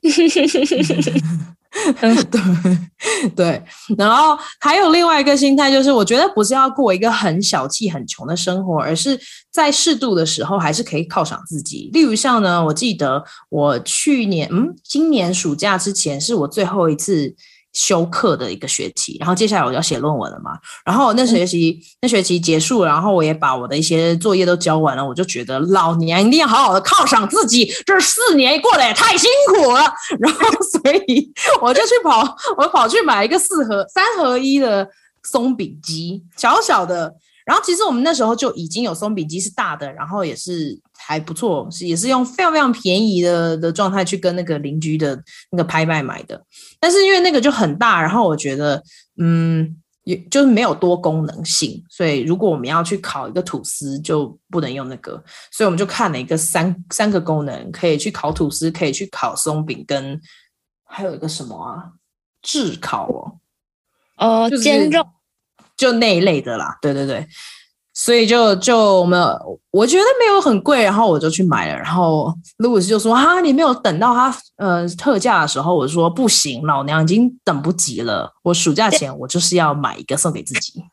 [2.31, 3.63] 对对，
[3.97, 9.19] 然后还有另外一个心态，就是我觉得不是要过一个很小气、很穷的生活，而是
[9.51, 11.89] 在适度的时候还是可以犒赏自己。
[11.93, 17.35] 例如像呢，我记得我去年，嗯，今年暑假之前是我最后一次。
[17.77, 29.81] 修课的一个学期，然后接下来我要写论文了嘛，然后那学期、那学期结束，然后我也把我的一些作业都交完了，我就觉得老娘一定要好好的犒赏自己，这四年过得也太辛苦了，
[30.19, 30.39] 然后
[30.71, 34.89] 所以我就去跑，我跑去买一个四合三合一的
[35.21, 37.13] 松饼机，小小的。
[37.45, 40.77] 然后其实我们那时候就已经有松饼机是大的，然后也是
[41.07, 45.17] 还不错，是也是用非常非常便宜的的状态去跟那个邻居的
[45.51, 46.43] 那个拍卖买的。
[46.81, 48.83] 但是因为那个就很大，然后我觉得
[49.17, 55.23] 嗯，也就是没有多功能性，所以如果我们要去烤一个吐司，就不能用那个。
[55.49, 60.19] 所以我们就看了一个三三个功能，可以去烤吐司，可以去烤松饼，跟
[60.83, 61.91] 还有一个什么啊，
[62.41, 63.39] 炙烤哦，
[64.17, 65.07] 呃，就是、煎肉。
[65.77, 67.27] 就那一类的啦，对对对，
[67.99, 69.19] 所以就就我们
[69.71, 71.75] 我觉得没有很贵，然后我就去买了。
[71.79, 78.31] 然后卢鲁斯就说：“哈，你没有等到它呃特价的时候。”我说：“不行，老娘已经等不及了。
[78.43, 80.83] 我暑假前 我就是要买一个送给自己。”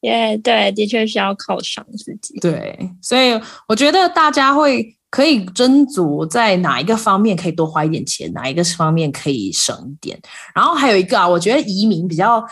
[0.00, 2.40] 耶，对，的确是要犒赏自己。
[2.40, 10.18] 对，所以我觉得大家会可以斟酌在哪一个方面可以多花一点钱，哪一个方面可以省一点。
[10.54, 12.42] 然后还有一个啊，我觉得移民比较。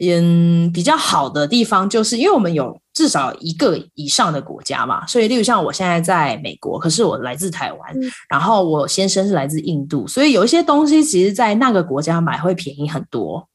[0.00, 13.48] 嗯，比较好的地方就是因为我们有至少一个以上的国家嘛，所以例如像我现在在美国，可是我来自台湾，嗯、然后我先生是来自印度，所以有一些东西其实在那个国家买会便宜很多。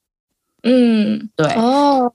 [0.63, 2.11] 嗯，对哦，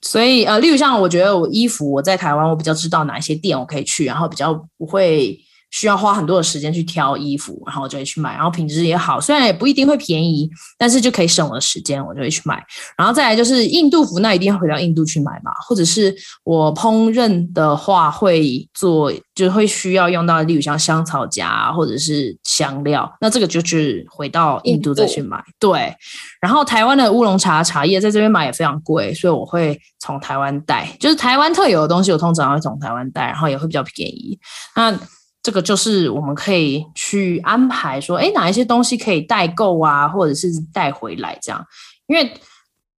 [0.00, 5.38] 所以呃，例如像我觉得我衣服我在台湾，我比较知道哪一些店我可以去，然后比较不会。
[5.76, 12.64] 需要花很多的时间去挑衣服，然后我就会去买，然后品质也好，虽然也不一定会便宜，但是就可以省我的时间，我就会去买。
[12.96, 25.44] 然后再来就是印度服，那一定要回到印度去买嘛，或者是我烹饪的话会做，就会需要用到，例如像香草荚或者是香料，那这个就是回到印度再去买。
[25.60, 25.94] 对，
[26.40, 34.38] 然后台湾的乌龙茶茶叶在这边买也非常贵，所以我会从台湾带，就是台湾特有的东西，我通常会从台湾带，然后也会比较便宜。
[34.74, 34.98] 那
[35.46, 41.64] 这个就是我们可以去安排说，哎，哪一些东西可以代购啊，或者是带回来这样，
[42.08, 42.32] 因为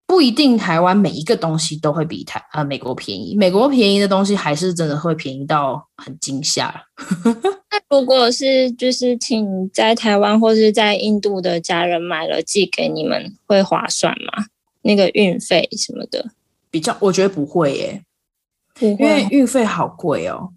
[0.06, 6.74] 不一定台湾每一个东西都会比台呃美国便宜，美国便宜的东西还是真的会便宜到很惊吓。
[7.70, 14.46] 那如果是就是请在台湾或是在印度的家人买了寄给你们，会划算吗？
[14.80, 16.30] 那个运费什么的，
[16.70, 18.02] 比较我觉得不会耶，
[18.72, 20.54] 不会，因为运费好贵哦。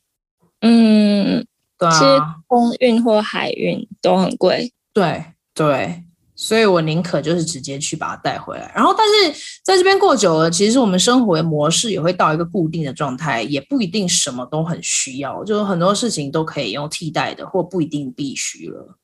[0.62, 1.45] 嗯。
[1.89, 2.04] 是
[2.48, 5.24] 空运或海运都很贵，对
[5.56, 6.04] 对，
[6.36, 8.72] 所以我宁可就是直接去把它带回来。
[8.76, 18.98] 然后，但是在这边过久了，其实我们生活的模式也会到一个固定的状态，也不一定什么都很需要，就是很多事情都可以用替代的，或不一定必须了。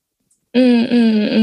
[0.54, 1.37] 嗯嗯嗯。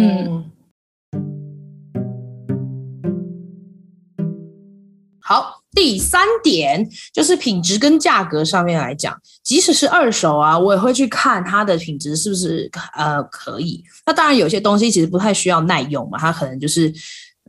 [5.74, 13.82] 第三点就是品质跟价格上面来讲，即使是二手啊，我也会去看它的品质是不是呃可以。
[14.06, 16.92] 那当然有些东西其实不太需要耐用嘛，它可能就是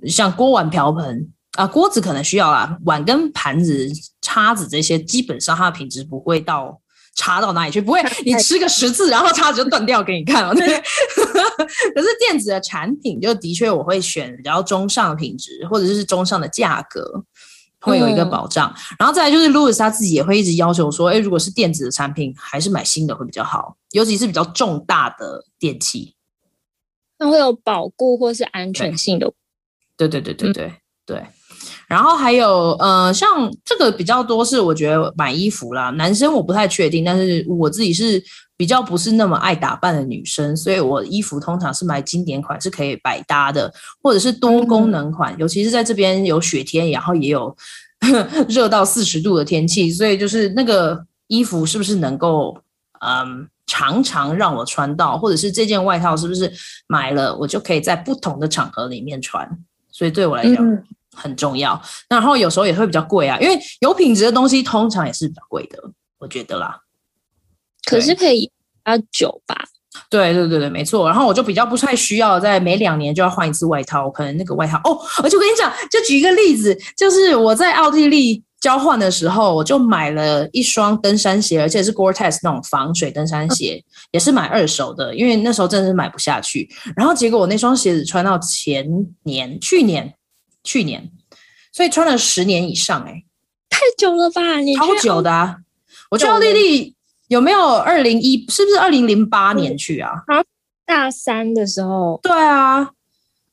[0.07, 3.89] 像锅碗瓢盆啊，锅子可能需要啦，碗跟盘子、
[4.21, 6.81] 叉子这些，基本上它的品质不会到
[7.15, 10.53] 差到哪里去，不会你吃个十次，然后叉子就断掉给你看了。
[10.53, 10.67] 对。
[11.95, 17.23] 可是电子的产品就的确我会选比较中上品质，或者是中上的价格。
[17.85, 26.15] 会有一个保障，嗯、然后再来就是 Louis 他自己也会一直要求说，哎，如果是电子的产品，还是买新的会比较好，尤其是比较重大的电器，
[27.19, 29.31] 那会有保固或是安全性的。
[29.95, 30.73] 对对对对对、嗯、
[31.05, 31.25] 对。
[31.87, 38.21] 然后还有呃，像这个比较多是我觉得买衣服啦，男生我不太确定，但是我自己是
[38.57, 47.55] 比较不是那么爱打扮的女生，所以我衣服通常是买经典款，是可以百搭的，或者是多功能款，嗯、尤其是在这边有雪天，然后也有
[48.47, 52.57] 热到四十度的天气，所以就是那个衣服是不是能够
[53.01, 56.51] 嗯常常让我穿到，或者是这件外套是不是
[56.87, 59.49] 买了我就可以在不同的场合里面穿，
[59.91, 60.55] 所以对我来讲。
[60.55, 60.83] 嗯
[61.17, 65.81] 很重要，然后有时候也会比较贵啊，因为有品质的东西通常也是比较贵的，
[66.19, 66.77] 我觉得啦。
[67.85, 68.51] 可是可以
[68.85, 69.55] 要久吧？
[70.09, 71.07] 对对对对，没错。
[71.07, 86.69] 然后我就比较不太需要在每两年就要换一次外套，可能那个外套哦，而且我跟你讲，就举一个例子，就是我在奥地利交换的时候，我就买了一双登山鞋，而且是 Gore-Tex 那种防水登山鞋，嗯、也是买二手的，因为那时候真的是买不下去。
[86.95, 88.87] 然后结果我那双鞋子穿到前
[89.23, 90.13] 年、去年。
[90.67, 91.11] 去年，
[91.71, 93.23] 所以穿了十年以上，欸，哎，
[93.69, 94.57] 太久了吧？
[94.61, 95.57] 你超久的啊！
[96.09, 96.94] 我去奥地利
[97.35, 98.45] 有没有二零一？
[98.47, 100.11] 是不是二零零八年去啊？
[100.27, 100.41] 啊，
[100.85, 102.17] 大三的时候。
[102.23, 102.89] 对啊，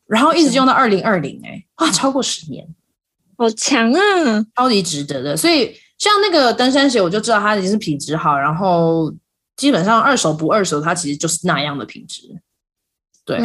[0.06, 2.64] 然后一直用到二零二零，哎，哇，超过十年，
[3.36, 4.00] 好强啊！
[4.54, 5.36] 超级值得的。
[5.36, 9.12] 所以像那个登山鞋，我就知道它已经是品质好，然后
[9.56, 12.40] 基本上二手不二手，它其实就是那样的品质。
[13.24, 13.38] 对，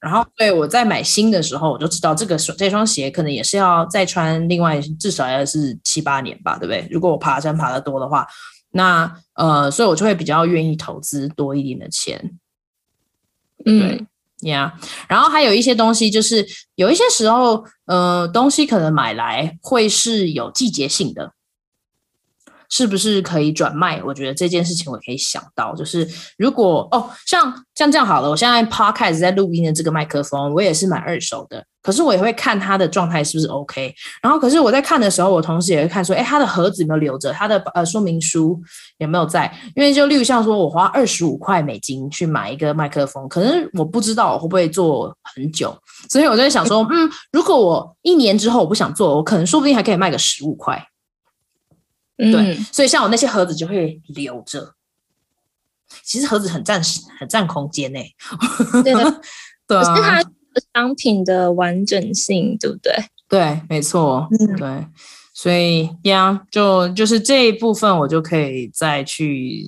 [0.00, 6.86] 然后对我在买新的时候，我就知道这个这双鞋可能也是要再穿，另外至少要是七八年吧，对不对？
[6.90, 8.26] 如果我爬山爬得多的话，
[8.72, 12.38] 那呃，所以我就会比较愿意投资多一点的钱。
[13.64, 14.06] 对
[14.42, 14.78] 呀.
[15.08, 21.34] 然后还有一些东西，就是有一些时候，呃，东西可能买来会是有季节性的。
[22.70, 24.00] 是不是可以转卖？
[24.02, 33.92] 我觉得这件事情我可以想到，就是如果哦，像像这样好了，我现在 podcast 在录音的这个麦克风，我也是买二手的，可是我也会看它的状态是不是 OK。
[34.22, 37.32] 然后，可是我在看的时候，我同时也会看说，哎，它的盒子有没有留着？
[37.32, 38.60] 它的呃说明书
[38.98, 39.52] 有没有在？
[39.74, 45.76] 因为就例如像说我花二十五块美金去买一个麦克风，可能我不知道我会不会做很久，
[46.08, 50.80] 所以我在想说，嗯，如果我一年之后我不想做，我可能说不定还可以卖个十五块。
[52.32, 54.74] 对，所以像我那些盒子就会留着。
[56.04, 56.80] 其实盒子很占
[57.18, 58.00] 很占空间呢。
[58.84, 59.20] 对的，
[59.66, 59.82] 对啊。
[59.96, 60.22] 是它
[60.74, 62.92] 商品的完整性，对不对？
[63.28, 64.28] 对，没错。
[64.30, 64.86] 嗯，对。
[65.32, 69.64] 所以呀，就就是这一部分，我就可以再去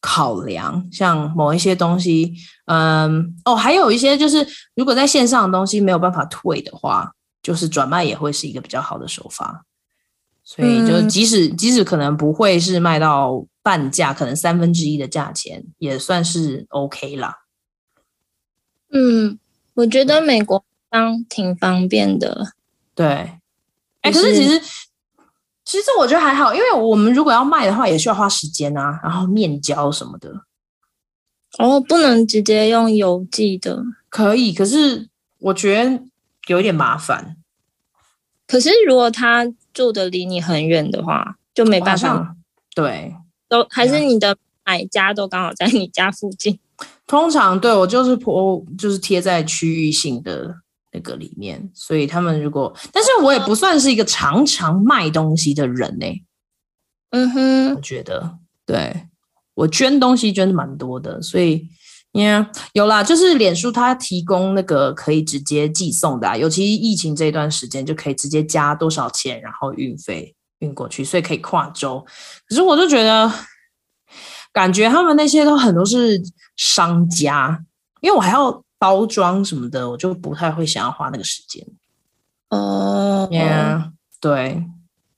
[0.00, 2.34] 考量，像某一些东西，
[2.66, 7.10] 嗯，哦，还有一些就是，如果在线上的东西没有办法退的话，
[7.42, 9.64] 就是转卖也会是一个比较好的手法。
[10.44, 17.38] 所以，就即使、嗯、即使可能不会是卖到半价，可能三分之一的价钱也算是 OK 啦。
[18.92, 19.38] 嗯，
[19.72, 22.52] 我觉得美国方挺方便的。
[22.94, 23.06] 对，
[24.02, 24.60] 哎、就是，可是其实
[25.64, 30.30] 其实我觉得还好，因为我们如果要卖的话，也需要花时间啊，然后面交什么的。
[31.58, 33.82] 哦，不能直接用邮寄的？
[34.10, 36.02] 可以，可是我觉得
[36.48, 37.36] 有一点麻烦。
[38.46, 42.34] 可是如果他住的离你很远的话，就没办法。
[42.74, 43.14] 对，
[43.48, 44.34] 都还是你的
[44.64, 46.58] 买家都刚好在你家附近。
[47.06, 50.54] 通常对我就是铺，就是贴在区域性的
[50.92, 56.24] 那个里面，所以他们如果，但是我也不算是一个常常卖东西的人呢、欸。
[57.10, 59.08] 嗯哼，我觉得，对，
[59.54, 61.68] 我捐东西捐的蛮多的，所以。
[62.14, 72.06] Yeah, 有啦，就是脸书它提供那个可以直接寄送的啊，尤其疫情这一段时间就可以直接加多少钱，然后运费运过去，所以可以跨州。
[72.48, 73.28] 可是我就觉得，
[74.52, 76.22] 感觉他们那些都很多是
[76.56, 77.64] 商家，
[78.00, 81.66] 因为我还要包装什么的，我就不太会想要花那个时间。
[82.50, 84.64] 哦、uh,，Yeah，对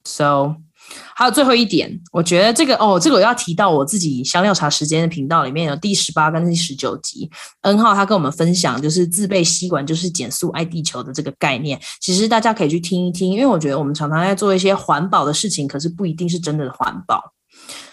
[0.04, 0.65] ，So。
[1.14, 7.30] 还有最后一点，我觉得这个哦，这个我要提到我自己香料茶时间的频道里面有第十八跟第十九集
[7.62, 17.32] ，N 号他跟我们分享就是自备吸管就是减速爱地球的这个概念，其实大家可以去听一听，因为我觉得我们常常在做一些环保的事情，可是不一定是真的环保。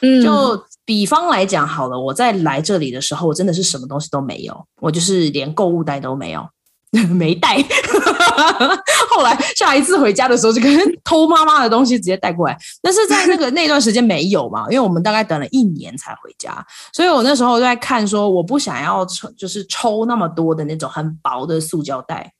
[0.01, 6.45] 嗯，就比方来讲好了，我在来这里的时候，我真的是什么东西都没有，我就是连购物袋都没有。
[7.09, 7.57] 没带，
[9.09, 10.71] 后来下一次回家的时候就跟
[11.03, 12.55] 偷妈妈的东西直接带过来。
[12.83, 16.63] 但是在那个那段时间没有嘛，因为我们大概等了一年才回家，
[16.93, 22.31] 所以我那时候就在看说，我不想要抽，就是抽那么多的那种很薄的塑胶袋。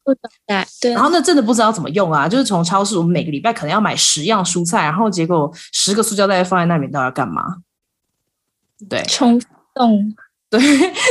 [0.47, 0.93] 对对。
[0.93, 7.43] 然后那真的不知道怎么用啊，就是从超市，我们每个礼拜可能要买十样蔬菜，然后结果十个塑胶袋放在那里，到底要干嘛？
[8.87, 9.41] 对，冲
[9.73, 10.13] 动。
[10.53, 10.61] 对，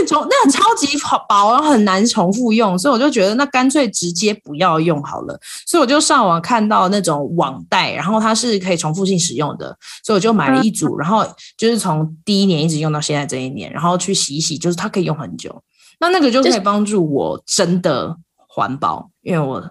[0.07, 0.86] 从那个超级
[1.28, 5.36] 薄，很难重复用，所以我就觉得那干脆直接不要用好了。
[5.66, 11.26] 所以我就上网看到那种网袋，然后它是可以重复性使用的，所以我就买了一组，然后
[11.57, 15.61] 就是从第一年一直用到现在这一年，然后去洗一洗，就是它可以用很久。
[15.99, 19.70] 那那个就可以帮助我真的环保，因为我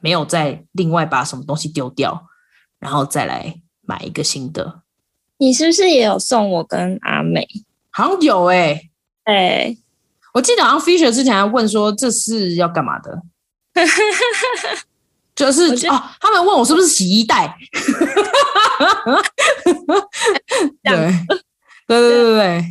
[0.00, 2.24] 没有再另外把什么东西丢掉，
[2.80, 3.54] 然后再来
[3.86, 4.80] 买一个新的。
[5.38, 7.46] 你是不是也有送我跟阿美？
[7.90, 8.90] 好像有哎、欸。
[9.24, 9.76] 哎，
[10.32, 13.20] 我记得好像 Fisher 之前还问说，这是要干嘛的？
[15.34, 17.56] 就是哦，他们问我是不是洗衣袋？
[20.84, 21.12] 对，
[21.88, 22.64] 对对对对，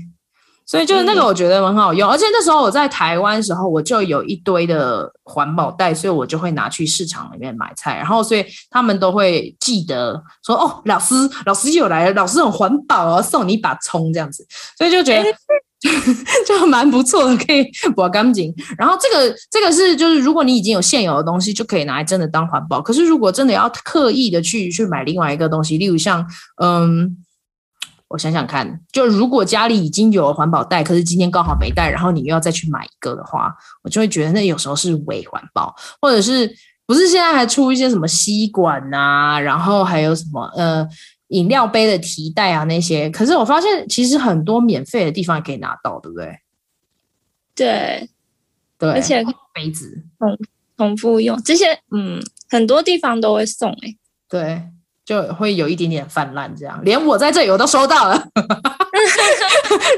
[0.66, 11.14] 所以就是那个我觉得很好用，而且那时候我在台湾的时候，我就有一堆的环保袋，所以我就会拿去市场里面买菜，然后所以他们都会记得说，哦，老师
[11.46, 14.48] 老师又来了，老师很环保哦，送你一把葱这样子，
[14.78, 15.30] 所以就觉得。
[16.48, 18.54] 就蛮不错的，可以保干净。
[18.78, 22.82] 然后这个这个是就是，如果你已经有现有的东西，就可以拿来真的当环保。
[22.82, 26.26] 可是如果真的要刻意的去去买另外一个东西，例如像
[26.62, 27.18] 嗯，
[28.08, 33.54] 我想想看，就如果家里已经有了环保袋，可是今天刚好没带，然后你又要再去买一个的话，
[33.84, 36.50] 我就会觉得那有时候是伪环保，或者是
[36.88, 40.88] 不是现在还出一些什么吸管啊，然后还有什么呃。
[41.34, 46.40] 饮料杯的提袋啊，那些，可是我发现其实很多免费的地方也可以拿到，对不对？
[47.56, 48.10] 对，
[48.78, 49.24] 对，而且
[49.54, 50.38] 杯子重
[50.78, 52.20] 重复用这些，嗯，
[52.50, 53.98] 很多地方都会送诶、欸。
[54.30, 54.64] 对，
[55.06, 58.18] 就会有一点点泛滥，这样，连我在这里我都收到了。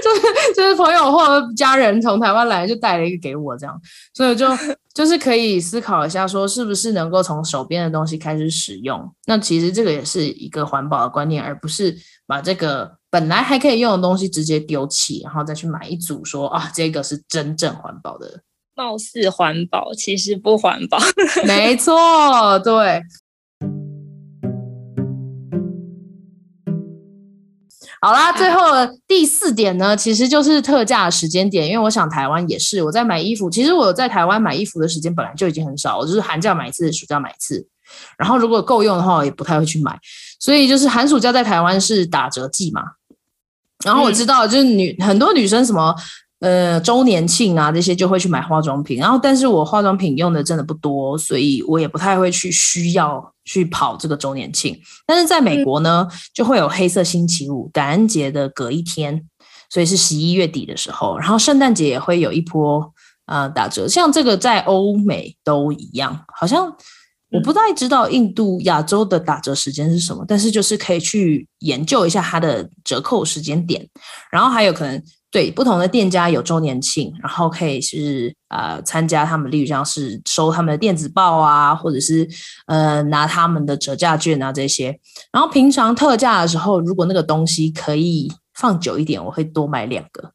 [0.01, 3.80] 就是就是朋友或者家人从台湾来就带了一个给我这样，
[4.14, 4.47] 所以就
[4.93, 9.14] 就是可以思考一下，说是不是能够从手边的东西开始使用。
[9.26, 11.95] 那其实这个也是一个环保的观念，而不是
[12.26, 18.41] 把这个本来还可以用的东西直接丢弃，然后再去买一组说啊，这个是真正环保的。
[18.76, 20.97] 貌似环保，其实不环保。
[21.45, 23.01] 没错，对。
[28.06, 28.62] 好啦，最后
[29.08, 31.68] 第四点呢，其实就是特价的时间点。
[31.68, 33.49] 因为我想台湾也是，我在买衣服。
[33.49, 37.66] 其实我在台湾买衣服的时间本来就已经很少，我就是寒假买一次，暑假买一次。
[38.16, 39.97] 然后如果够用的话，我也不太会去买。
[40.39, 42.84] 所以就是寒暑假在台湾是打折季嘛。
[43.84, 45.95] 然后我知道，就是女很多女生什么。
[46.45, 48.99] 呃，周年庆啊，这些就会去买化妆品。
[48.99, 54.79] 然后，但是我化妆品用的真的不多，所以我也不太会去需要去跑这个周年庆。
[55.07, 59.25] 但是在美国呢，就会有黑色星期五、感恩节的隔一天，
[59.71, 61.17] 所以是十一月底的时候。
[61.17, 62.93] 然后圣诞节也会有一波
[63.25, 66.25] 呃打折，像这个在欧美都一样。
[66.27, 66.71] 好像
[67.31, 73.89] 我不太知道印度、亚洲的打折时间是什么，但是就是可以去研究一下它的折扣时间点。
[74.29, 75.01] 然后还有可能。
[75.36, 82.25] 对，不同的店家有周年庆，然后可以是呃参加他们，例如像是收他们的电子报啊，或者是
[82.67, 84.97] 呃拿他们的折价券啊这些。
[85.33, 90.31] 然后平常特价的时候，如果那个东西可以放久一点，我会多买两个，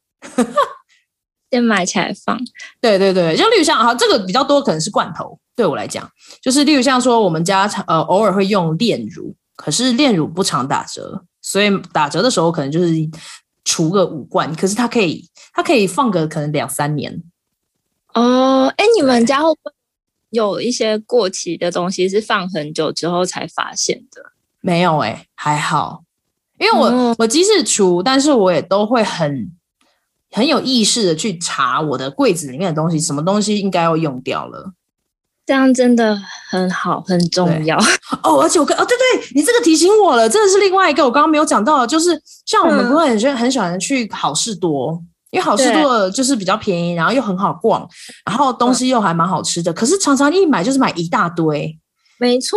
[1.49, 2.39] 先买起来放。
[2.79, 6.07] 对对对，就例如像好，这个比较多可能是罐头，对我来讲，
[6.43, 12.93] 就是例如像说我们家呃偶尔会用炼乳，可是炼乳不常打折，所以打折的时候可能就是。
[13.63, 17.21] 除个五罐，可是它可以，它可以放个可能两三年。
[18.13, 19.71] 哦，哎，你们家会不会
[20.31, 24.31] 有一些过期的东西是放很久之后才发现的？
[24.59, 26.03] 没有哎、欸，还好，
[26.59, 29.51] 因为我、嗯、我即使除，但是我也都会很
[30.31, 34.73] 很有意识的去查我的柜子里面的东西，什么东西应该要用掉了。
[35.43, 36.17] 这样真的
[36.49, 37.77] 很好，很重要
[38.23, 38.41] 哦。
[38.41, 45.01] 而且我跟哦，对对，你这个提醒我了，真的是另外一个我刚刚没有讲到的，就是像我们不会很喜欢很喜欢去好事多，
[45.31, 47.87] 因为好事多就是比较便宜，然后又很好逛，
[48.25, 49.73] 然后东西又还蛮好吃的。
[49.73, 51.77] 可是常常一买就是买一大堆。
[52.21, 52.55] 没错，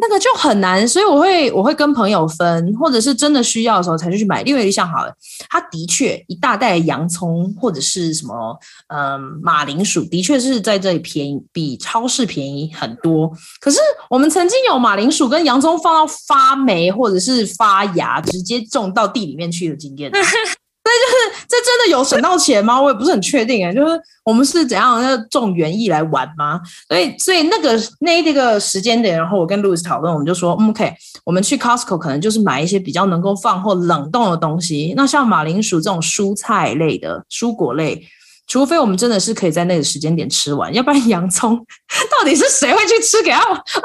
[0.00, 4.44] 那个就很难，所以我会我会跟朋友分，或者是真的需要的时候才去买。
[4.44, 5.12] 另外一项好了，
[5.48, 8.56] 它的确一大袋洋葱或者是什么，
[8.86, 13.28] 嗯，马铃薯的确是在这里便宜，比超市便宜很多。
[13.60, 20.12] 可是我们曾经有马铃薯跟洋葱放到发霉或者是发芽，直接种到地里面去的经验。
[20.82, 22.80] 所以就是这真的有省到钱吗？
[22.80, 23.72] 我也不是很确定哎。
[23.72, 26.60] 就是我们是怎样要种园艺来玩吗？
[26.88, 30.92] 所以所以那个那一个时间点，然后我跟 Louis 讨论，我们就说，嗯，OK，
[31.24, 34.94] 我们去 Costco 可能就是买一些比较能够放或冷冻的东西。
[34.96, 38.02] 那像马铃薯这种蔬菜类的蔬果类。
[38.50, 41.56] 除非我们真的是可以在那个时间点吃完， 要不然洋葱
[42.18, 43.22] 到底是谁会去吃？
[43.22, 43.40] 给他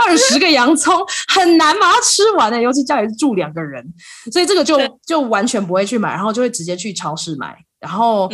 [0.08, 0.92] 二十个洋葱
[1.30, 3.86] 很难把它吃完的，尤其家里住两个人，
[4.32, 7.56] 所以这个就就完全不会去买，然后就会直接去超市买。
[7.80, 8.28] 然后，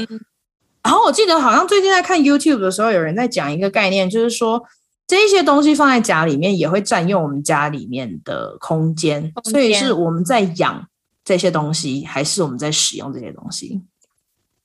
[0.81, 4.63] 然后我记得好像最近在看 YouTube 的时候，有人在讲一个概念，就是说
[5.05, 10.87] 这些东西放在家里面也会占用我们家里面的空间，所以是我们在养
[11.25, 13.81] 这些东西，还是我们在使用这些东西？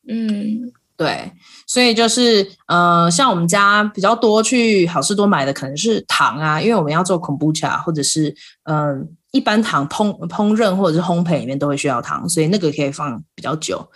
[0.06, 0.72] 嗯。
[0.96, 1.30] 对，
[1.66, 8.34] 所以就是，呃，像我们家比较多去好市多买的可能是糖啊，因为我们要做 kombucha 或者是，
[8.64, 13.86] 嗯、一般糖烹烹饪或者是烘焙里面都会需要糖，所以那个可以放比较久。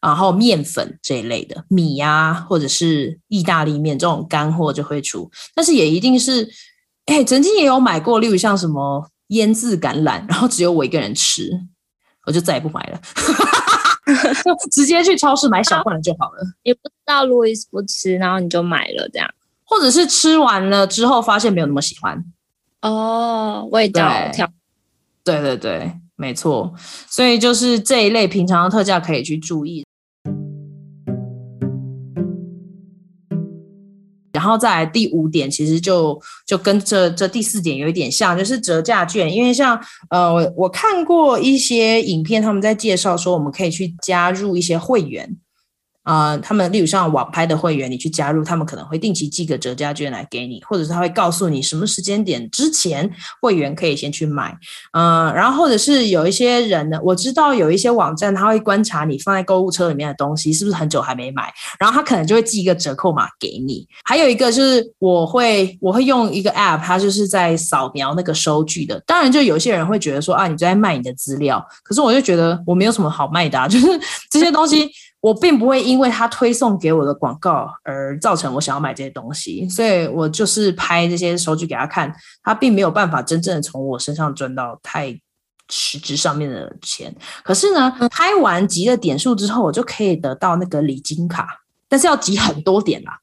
[0.00, 6.48] 然后面粉这一类的米呀、啊，或者是意大利面这种干货就会出，但是也一定是，
[7.06, 11.50] 哎，曾经也有买过，例如像什么腌制橄榄，然后只有我一个人吃，
[12.26, 13.00] 我就再也不买了。
[14.44, 16.42] 就 直接去超市买小罐的就好了。
[16.62, 19.28] 也不知道路易斯不吃，然后你就买了这样，
[19.64, 22.24] 或者是吃完了之后发现没有那么喜欢
[22.82, 24.48] 哦，味道调。
[25.24, 26.74] 对对对，没错。
[27.08, 29.85] 所以就是这一类平常的特价可以去注意。
[34.46, 36.16] 然后再来第五点，其实就
[36.46, 39.34] 就跟这这第四点有一点像，就是折价券。
[39.34, 39.76] 因为像
[40.08, 45.36] 呃，我我看过一些影片，他们在介绍说，我们可以去加入一些会员。
[46.06, 53.10] 啊、呃，他们例如像网拍的会员，你去加入，他们可能会定期寄个折价券来给你，或者是他会告诉你什么时间点之前
[53.42, 54.56] 会员可以先去买。
[54.92, 63.84] 嗯、然后或者是有一些人呢，我知道有一些网站他会观察你放在购物车里面的东西是不是很久还没买，然后他可能就会寄一个折扣码给你。
[64.04, 69.02] 还有一个就是我会我会用一个 app，它就是在扫描那个收据的。
[69.04, 73.86] 当然，就有些人会觉得说啊，你在卖你的资料，可是我就觉得我没有什么好卖的啊，就是
[74.30, 74.88] 这些东西。
[75.26, 82.14] 我并不会因为他推送给我的广告而造成我想要买这些东西，所以我就是拍这些收据给他看，
[82.44, 85.18] 他并没有办法真正的从我身上赚到太
[85.68, 87.12] 实质上面的钱。
[87.42, 91.48] 可是呢，拍完集了点数之后，我就可以得到那个礼金卡，
[91.88, 93.18] 但是要集很多点啦。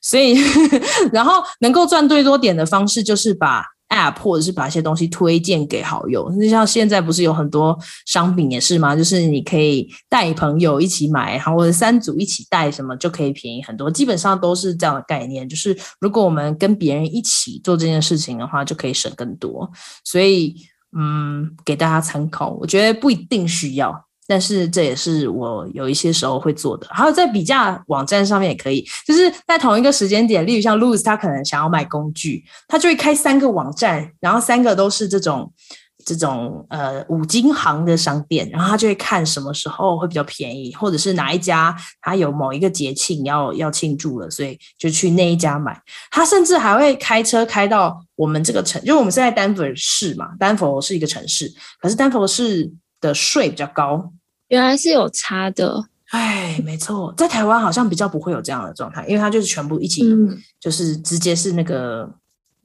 [0.00, 0.36] 所以，
[1.12, 3.75] 然后能够赚最多点的方式就是把。
[3.88, 8.96] App 或者是把一些东西推荐给好友，那像现在不是有很多商品也是吗？
[8.96, 13.90] 就是你可以带朋友一起买，然后或者三组一起带什么就可以便宜很多。
[13.90, 19.70] 基本上都是这样的概念，就是如果我们跟别人一起做这件事情的话，就可以省更多。
[20.04, 20.56] 所以，
[20.98, 24.05] 嗯，给大家参考，我觉得不一定需要。
[24.28, 35.52] 但是这也是我有一些时候会做的，还有在比价网站上面也可以，就是在同一个时间点，例如像 Louis 他可能想要买工具，他就会开三个网站，然后三个都是这种
[36.04, 45.80] 这种呃五金行的商店，然后他就会看什么时候会比较便宜，或者是哪一家他有某一个节庆要要庆祝了，所以就去那一家买。
[46.10, 52.70] 他甚至还会开车开到我们这个城，因为我们是在丹佛市嘛，丹佛是一个城市，可是丹佛市
[53.00, 54.12] 的税比较高。
[54.48, 60.04] 原来是有差的，哎，没错，在台湾好像比较不会有这样的状态，因为它就是全部一起，
[60.60, 62.08] 就是直接是那个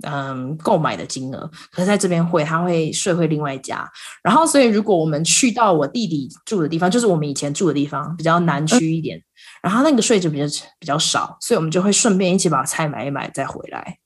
[0.03, 1.49] 嗯购买的金额。
[1.71, 3.89] 可是在这边会，它会税会另外加。
[4.21, 9.23] 然后，所以如果我们去到我弟弟住的地方，就是我们以前住的地方，比较南区一点，嗯、
[9.63, 10.45] 然后那个税就比较
[10.77, 13.97] 比较少，所以我们就会顺便一起把菜买一买再回来。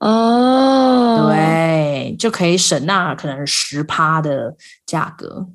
[0.00, 5.46] 哦，对，就可以省那可能十趴的价格。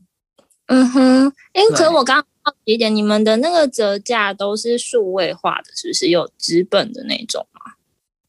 [0.67, 7.73] 嗯哼，哎，可是我刚刚好奇一点，你们的那个折价都是数位化的，是不是有纸本的那种吗？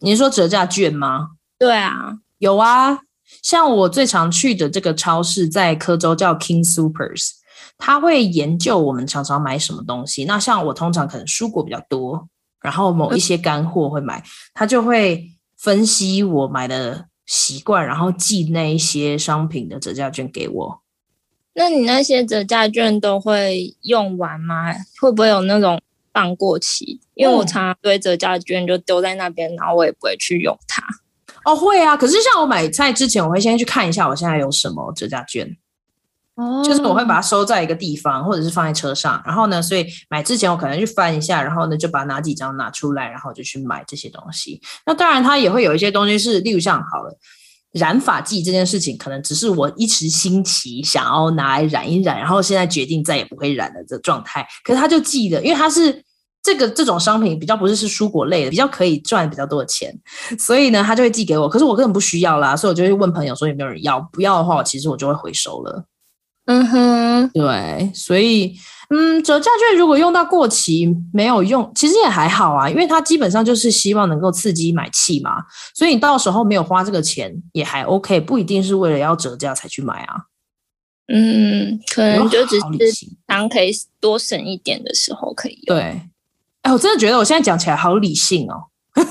[0.01, 1.29] 你是说折价券吗？
[1.59, 2.99] 对啊，有啊。
[3.43, 7.31] 像我最常去的这个超市，在科州叫 King Supers，
[7.79, 10.25] 他会研究我们常常买什么东西。
[10.25, 12.29] 那像我通常可能蔬果比较多，
[12.61, 15.27] 然后某一些干货会买，他就会
[15.67, 20.81] 分析我买的习惯，然后寄那一些商品的折价券给我。
[21.55, 24.73] 那你那些折价券都会用完吗？
[25.01, 27.01] 会不会有那种放过期？
[27.15, 30.85] 因为我常常堆折价券就丢在那边，然后我也不会去用它。
[31.45, 31.97] 哦，会啊。
[31.97, 35.57] 可是像我买菜之前，我会先去看一下我现在有什么折价券。
[36.37, 39.21] 哦，就是我会把它收在一个地方，或者是放在车上。
[39.27, 44.61] 然后呢，所以买之前我可能去翻一下，然后呢就把哪几张拿出来，然后就去买这些东西。
[44.87, 47.19] 那当然，它也会有一些东西是，例如像好了。
[47.73, 54.47] 染发剂这件事情，可能只是我一时兴起想要拿来染一染，然后现在决定再也不会染了的状态。
[54.65, 56.03] 可是他就记得，因为他是
[56.43, 59.95] 这个这种商品比较不是是蔬果类的，比较可以赚比较多的钱，
[60.39, 61.47] 所以呢，他就会寄给我。
[61.47, 64.01] 可是我根本不需要啦，所以我就会问朋友说有没有人要。
[64.11, 65.85] 不要的话我，其实我就会回收了。
[66.47, 68.57] 嗯哼，对，所以。
[68.89, 75.43] 嗯，折价券如果用到过期没有用，其实也还好啊，因为它基本上就是希望能够刺激买气嘛，
[75.75, 80.15] 所以你到时候没有花这个钱也还 OK，不一定是为了要折价才去买啊。
[81.13, 85.77] 嗯，可能就只是当可以多省一点的时候可以用。
[85.77, 86.01] 对，
[86.63, 88.71] 哎，我真的觉得我现在讲起来好理性哦。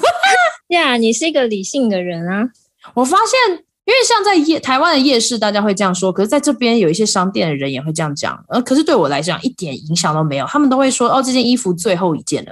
[0.72, 2.48] 呀，yeah, 你是一个理性的人啊，
[2.94, 3.65] 我发现。
[3.86, 12.52] 因为像在夜台湾的夜市，大家会这样说，可是在这边有一些商店的人也会这样讲，呃，可是对我来讲一点影响都没有，他们都会说，哦，这件衣服最后一件了。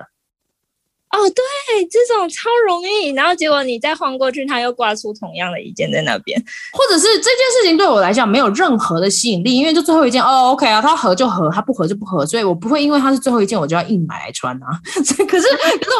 [1.13, 14.67] 哦，对，这种超容易，然后结果你再换过去，他又挂出同样的一件在那边，或者是这件事情对我来讲没有任何的吸引力，因为就最后一件，哦，OK 啊，它合就合，它不合就不合，所以我不会因为它是最后一件，我就要硬买来穿啊。
[14.95, 15.47] 可是，可是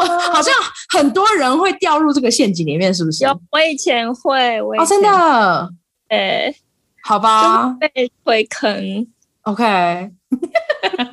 [0.02, 0.52] 我好像
[0.90, 3.24] 很多人会掉入这个陷阱里面，是不是？
[3.24, 5.70] 有，我以前会，我以前哦，真的，
[6.10, 6.56] 哎，
[7.04, 9.08] 好吧，被推坑
[9.44, 10.10] ，OK。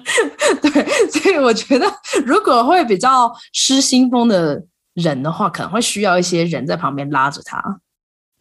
[0.72, 1.86] 对， 所以我觉得，
[2.24, 4.62] 如果会比较失心疯的
[4.94, 7.62] 人的话，可能会需要一些人在旁边拉着他。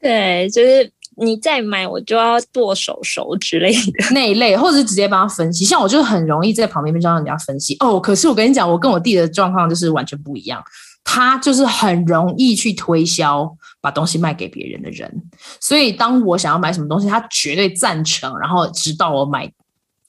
[0.01, 5.65] 对，就是你再买，我就要剁手手之类的 那一类，或者是直接帮他分析。
[5.65, 7.99] 像我就很容易在旁边让人家分析哦。
[7.99, 10.63] 可是我跟你讲，我跟我弟的状况就是完全不一样。
[11.03, 13.49] 他就是很容易去推销，
[13.82, 15.11] 把东西卖给别人的人。
[15.59, 19.51] 所以当我想要买什么东西，他绝对赞成，然后直到我买。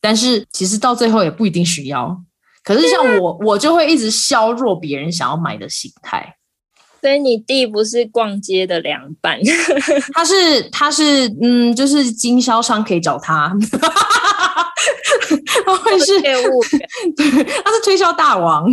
[0.00, 2.16] 但是其实到最后也不一定需要，
[2.64, 6.36] 可是像我，我就会一直削弱别人想要买的心态。
[7.00, 9.38] 所以你弟不是逛街的凉拌，
[10.12, 13.56] 他是他是嗯，就是经销商可以找他，
[15.64, 18.70] 他会是业务员， 对，他是推销大王。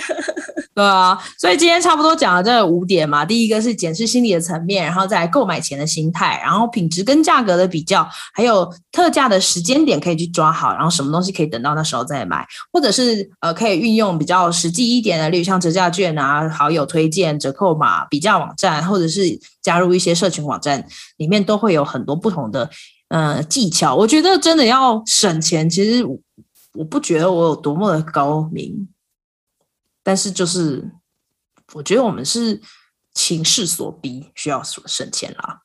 [0.74, 3.24] 对啊，所以今天差不多讲了这五点嘛。
[3.24, 19.22] 第一个是检视心理的层面，然后再购买前的心态，然后品质跟价格的比较，还有特价的时间点可以去抓好，然后什么东西可以等到那时候再买，或者是呃可以运用比较实际一点的，例如像折价券啊、好友推荐、折扣码、比价网站，或者是
[19.62, 20.84] 加入一些社群网站，
[21.16, 22.68] 里面都会有很多不同的
[23.08, 23.94] 呃技巧。
[23.94, 26.04] 我觉得真的要省钱，其实
[26.74, 28.86] 我不觉得我有多么的高明。
[30.06, 30.88] 但是就是，
[31.72, 32.62] 我觉得我们是
[33.12, 35.62] 情势所逼，需要省钱啦。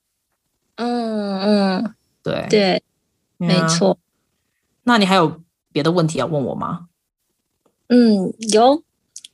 [0.78, 2.84] 嗯嗯，对对，
[3.38, 4.00] 没错。
[4.82, 6.88] 那你还有别的问题要问我吗？
[7.90, 8.84] 嗯，有。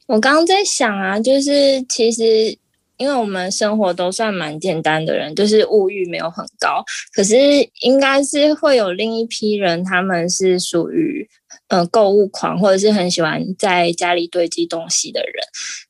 [0.07, 2.57] 我刚刚在想啊，就是其实
[2.97, 6.83] 因为我们生活都算蛮简单的人，就是物欲没有很高，
[7.13, 7.35] 可是
[7.81, 11.27] 应该是会有另一批人，他们是属于。
[11.69, 15.33] 呃，购物狂或者是很喜欢在家里堆积东西的人，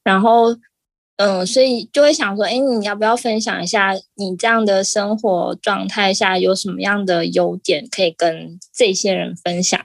[0.03, 0.55] 然后，
[1.17, 9.79] 嗯、所以就会想说，哎，你要不要分享一下你这样的生活状态下有什么样的优点可以跟这些人分享？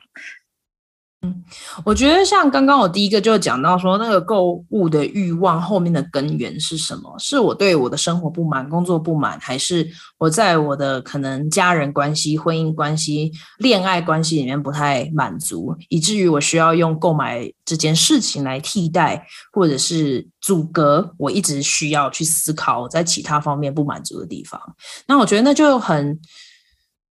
[1.24, 1.42] 嗯，
[1.84, 7.16] 我觉得像刚刚我第一个就讲到说，那个购物的欲望后面的根源是什么？
[7.16, 24.60] 是我对我的生活不满、工作不满，还是我在我的可能家人关系、婚姻关系、恋爱关系里面不太满足，以至于我需要用购买这件事情来替代，或者是阻隔我一直需要去思考我在其他方面不满足的地方？
[25.06, 26.18] 那我觉得那就很。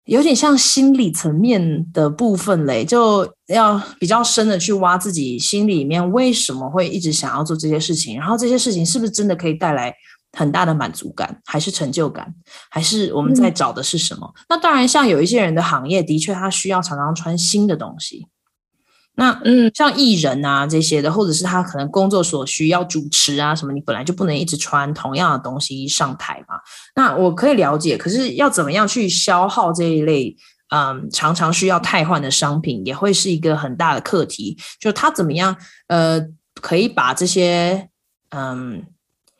[0.06, 9.92] 有点像心理层面的部分嘞，就要比较深的去挖自己心里面为什么会一直想要做这些事情，然后这些事情是不是真的可以带来
[10.32, 12.32] 很大的满足感，还是成就感，
[12.70, 14.32] 还是我们在找的是什么？
[14.36, 18.26] 嗯、那当然，像有一些人的行业，的确他需要常常穿新的东西。
[19.16, 26.60] 那嗯，像艺人啊这些的，或者是他可能工作所需要主持啊什么，你本来就不能一直穿同样的东西上台嘛。
[26.94, 30.36] 那我可以了解，可是要怎么样去消耗这一类
[30.68, 34.56] 嗯常常需要汰换的商品，也会是一个很大的课题。
[34.78, 35.56] 就他怎么样
[35.88, 36.20] 呃
[36.60, 37.88] 可以把这些
[38.30, 38.84] 嗯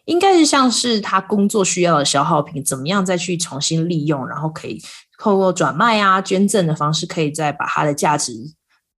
[0.06, 4.80] 应该是像是他工作需要的消耗品，怎么样再去重新利用，然后可以
[5.18, 8.32] 透过转卖啊、捐赠的方式，可以再把它的价值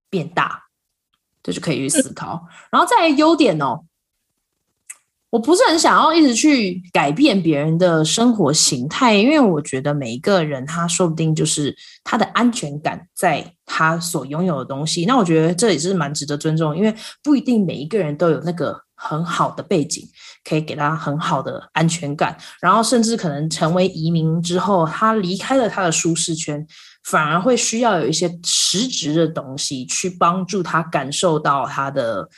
[0.09, 0.63] 变大，
[1.49, 2.39] 这就可以去思考。
[2.71, 3.79] 然后再优点哦。
[5.31, 15.05] 我不是很想要一直去改变别人的生活形态，因为我觉得每一个人他说不定就是他的安全感在他所拥有的东西。
[15.05, 16.91] 那我觉得这也是蛮值得尊重，因为
[17.21, 20.03] 不一定每一个人都有那个很好的背景
[20.43, 26.65] 可以给他很好的安全感，然后甚至可能成为移民之后，他离开了他的舒适圈，
[27.09, 32.29] 反而会需要有一些实质的东西去帮助他感受到他的。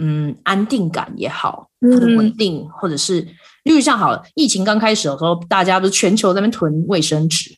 [0.00, 3.20] 嗯，安定感也好，他的稳定，嗯、或者是，
[3.64, 7.54] 例如像好了，疫情刚开始的时候，大家不是全球在那边囤卫生纸，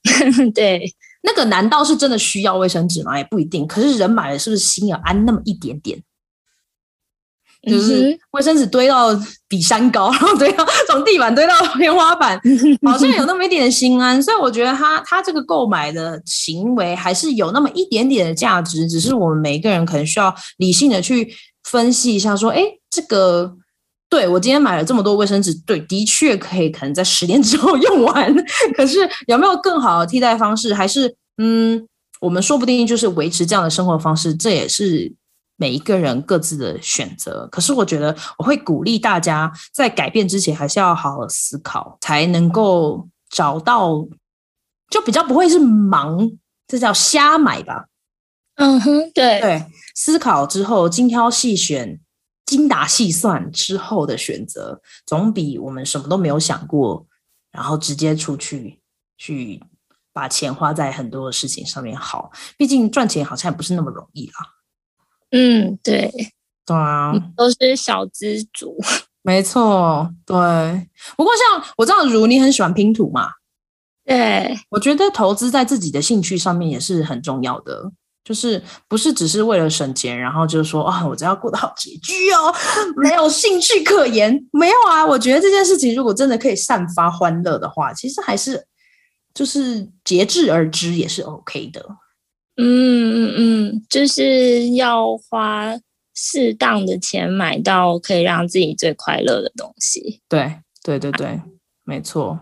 [0.54, 0.90] 对，
[1.22, 3.18] 那个难道是真的需要卫生纸吗？
[3.18, 3.66] 也不一定。
[3.66, 6.02] 可是人买了，是不是心要安那么一点点？
[7.66, 9.08] 就是卫生纸堆到
[9.48, 12.40] 比山高，然后堆到从地板堆到天花板，
[12.86, 14.22] 好像有那么一点点心安。
[14.22, 21.34] 所以我觉得他他这个购买的行为还是有那么一点点的价值，只是我们每一个人可能需要理性的去。
[21.64, 22.60] 分析一下，说，哎，
[22.90, 23.50] 这个
[24.10, 28.34] 对我今天买了这么多卫生纸，对，的确可以，可能在十年之后 用完。
[28.76, 28.98] 可是
[29.28, 30.74] 有没有更好的替代方式？
[30.74, 31.82] 还是，嗯，
[32.20, 35.10] 我们说不定就是维持这样的生活方式，这也是
[35.56, 37.48] 每一个人各自的选择。
[37.50, 44.06] 可是我觉得，我会鼓励大家在改变之前，还是要好好思考，才能够找到，
[44.90, 46.36] 就比较不会是盲，
[46.66, 47.86] 这叫瞎买吧。
[48.56, 51.98] 嗯哼，对对，思考之后精挑细选、
[52.46, 57.04] 精打细算之后的选择，总比我们什么都没有想过，
[57.50, 58.80] 然后直接出去
[59.16, 59.60] 去
[60.12, 62.30] 把钱花在很多的事情上面好。
[62.56, 64.53] 毕竟赚钱好像也不是那么容易啦。
[65.36, 66.08] 嗯，对，
[66.64, 68.76] 对啊，都是小资族，
[69.22, 70.34] 没错，对。
[71.16, 73.30] 不过像我知道如你很喜欢拼图嘛，
[74.06, 77.90] 对，我觉得投资在自己的兴趣上面也是很重要的。
[78.22, 82.54] 就是不是只是为了省钱，然后就是说啊，我只要过得好拮据哦，
[82.96, 84.46] 没有兴趣可言。
[84.50, 88.66] 没有啊，我觉得这件事情如果真的可以散发欢乐的话，其实还是
[89.34, 91.84] 就是节制而知也是 OK 的。
[92.56, 95.76] 嗯嗯嗯，就是要花
[96.14, 100.20] 适当的钱买到可以让自己最快乐的东西。
[100.28, 101.40] 对对对对，
[101.84, 102.38] 没错。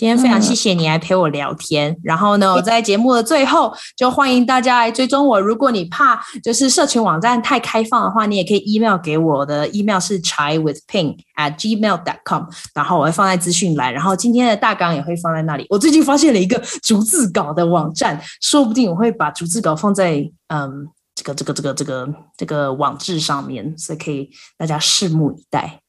[0.00, 5.38] 今天非常谢谢你来陪我聊天，嗯、然后呢，我在节目的最后就欢迎大家来追踪我。
[5.38, 15.66] 如果你怕就是社群网站太开放的话，你也可以 email 给我的 email 是 chaiwithping at gmail dot com，然后我会放在资讯栏，然后今天的大纲也会放在那里。
[15.68, 25.80] 我最近发现了一个逐字稿的网站，说不定我会把逐字稿放在嗯这个这个这个这个这个网志上面，所以可以大家拭目以待。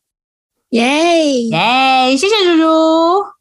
[0.72, 3.41] 耶耶，谢谢如如。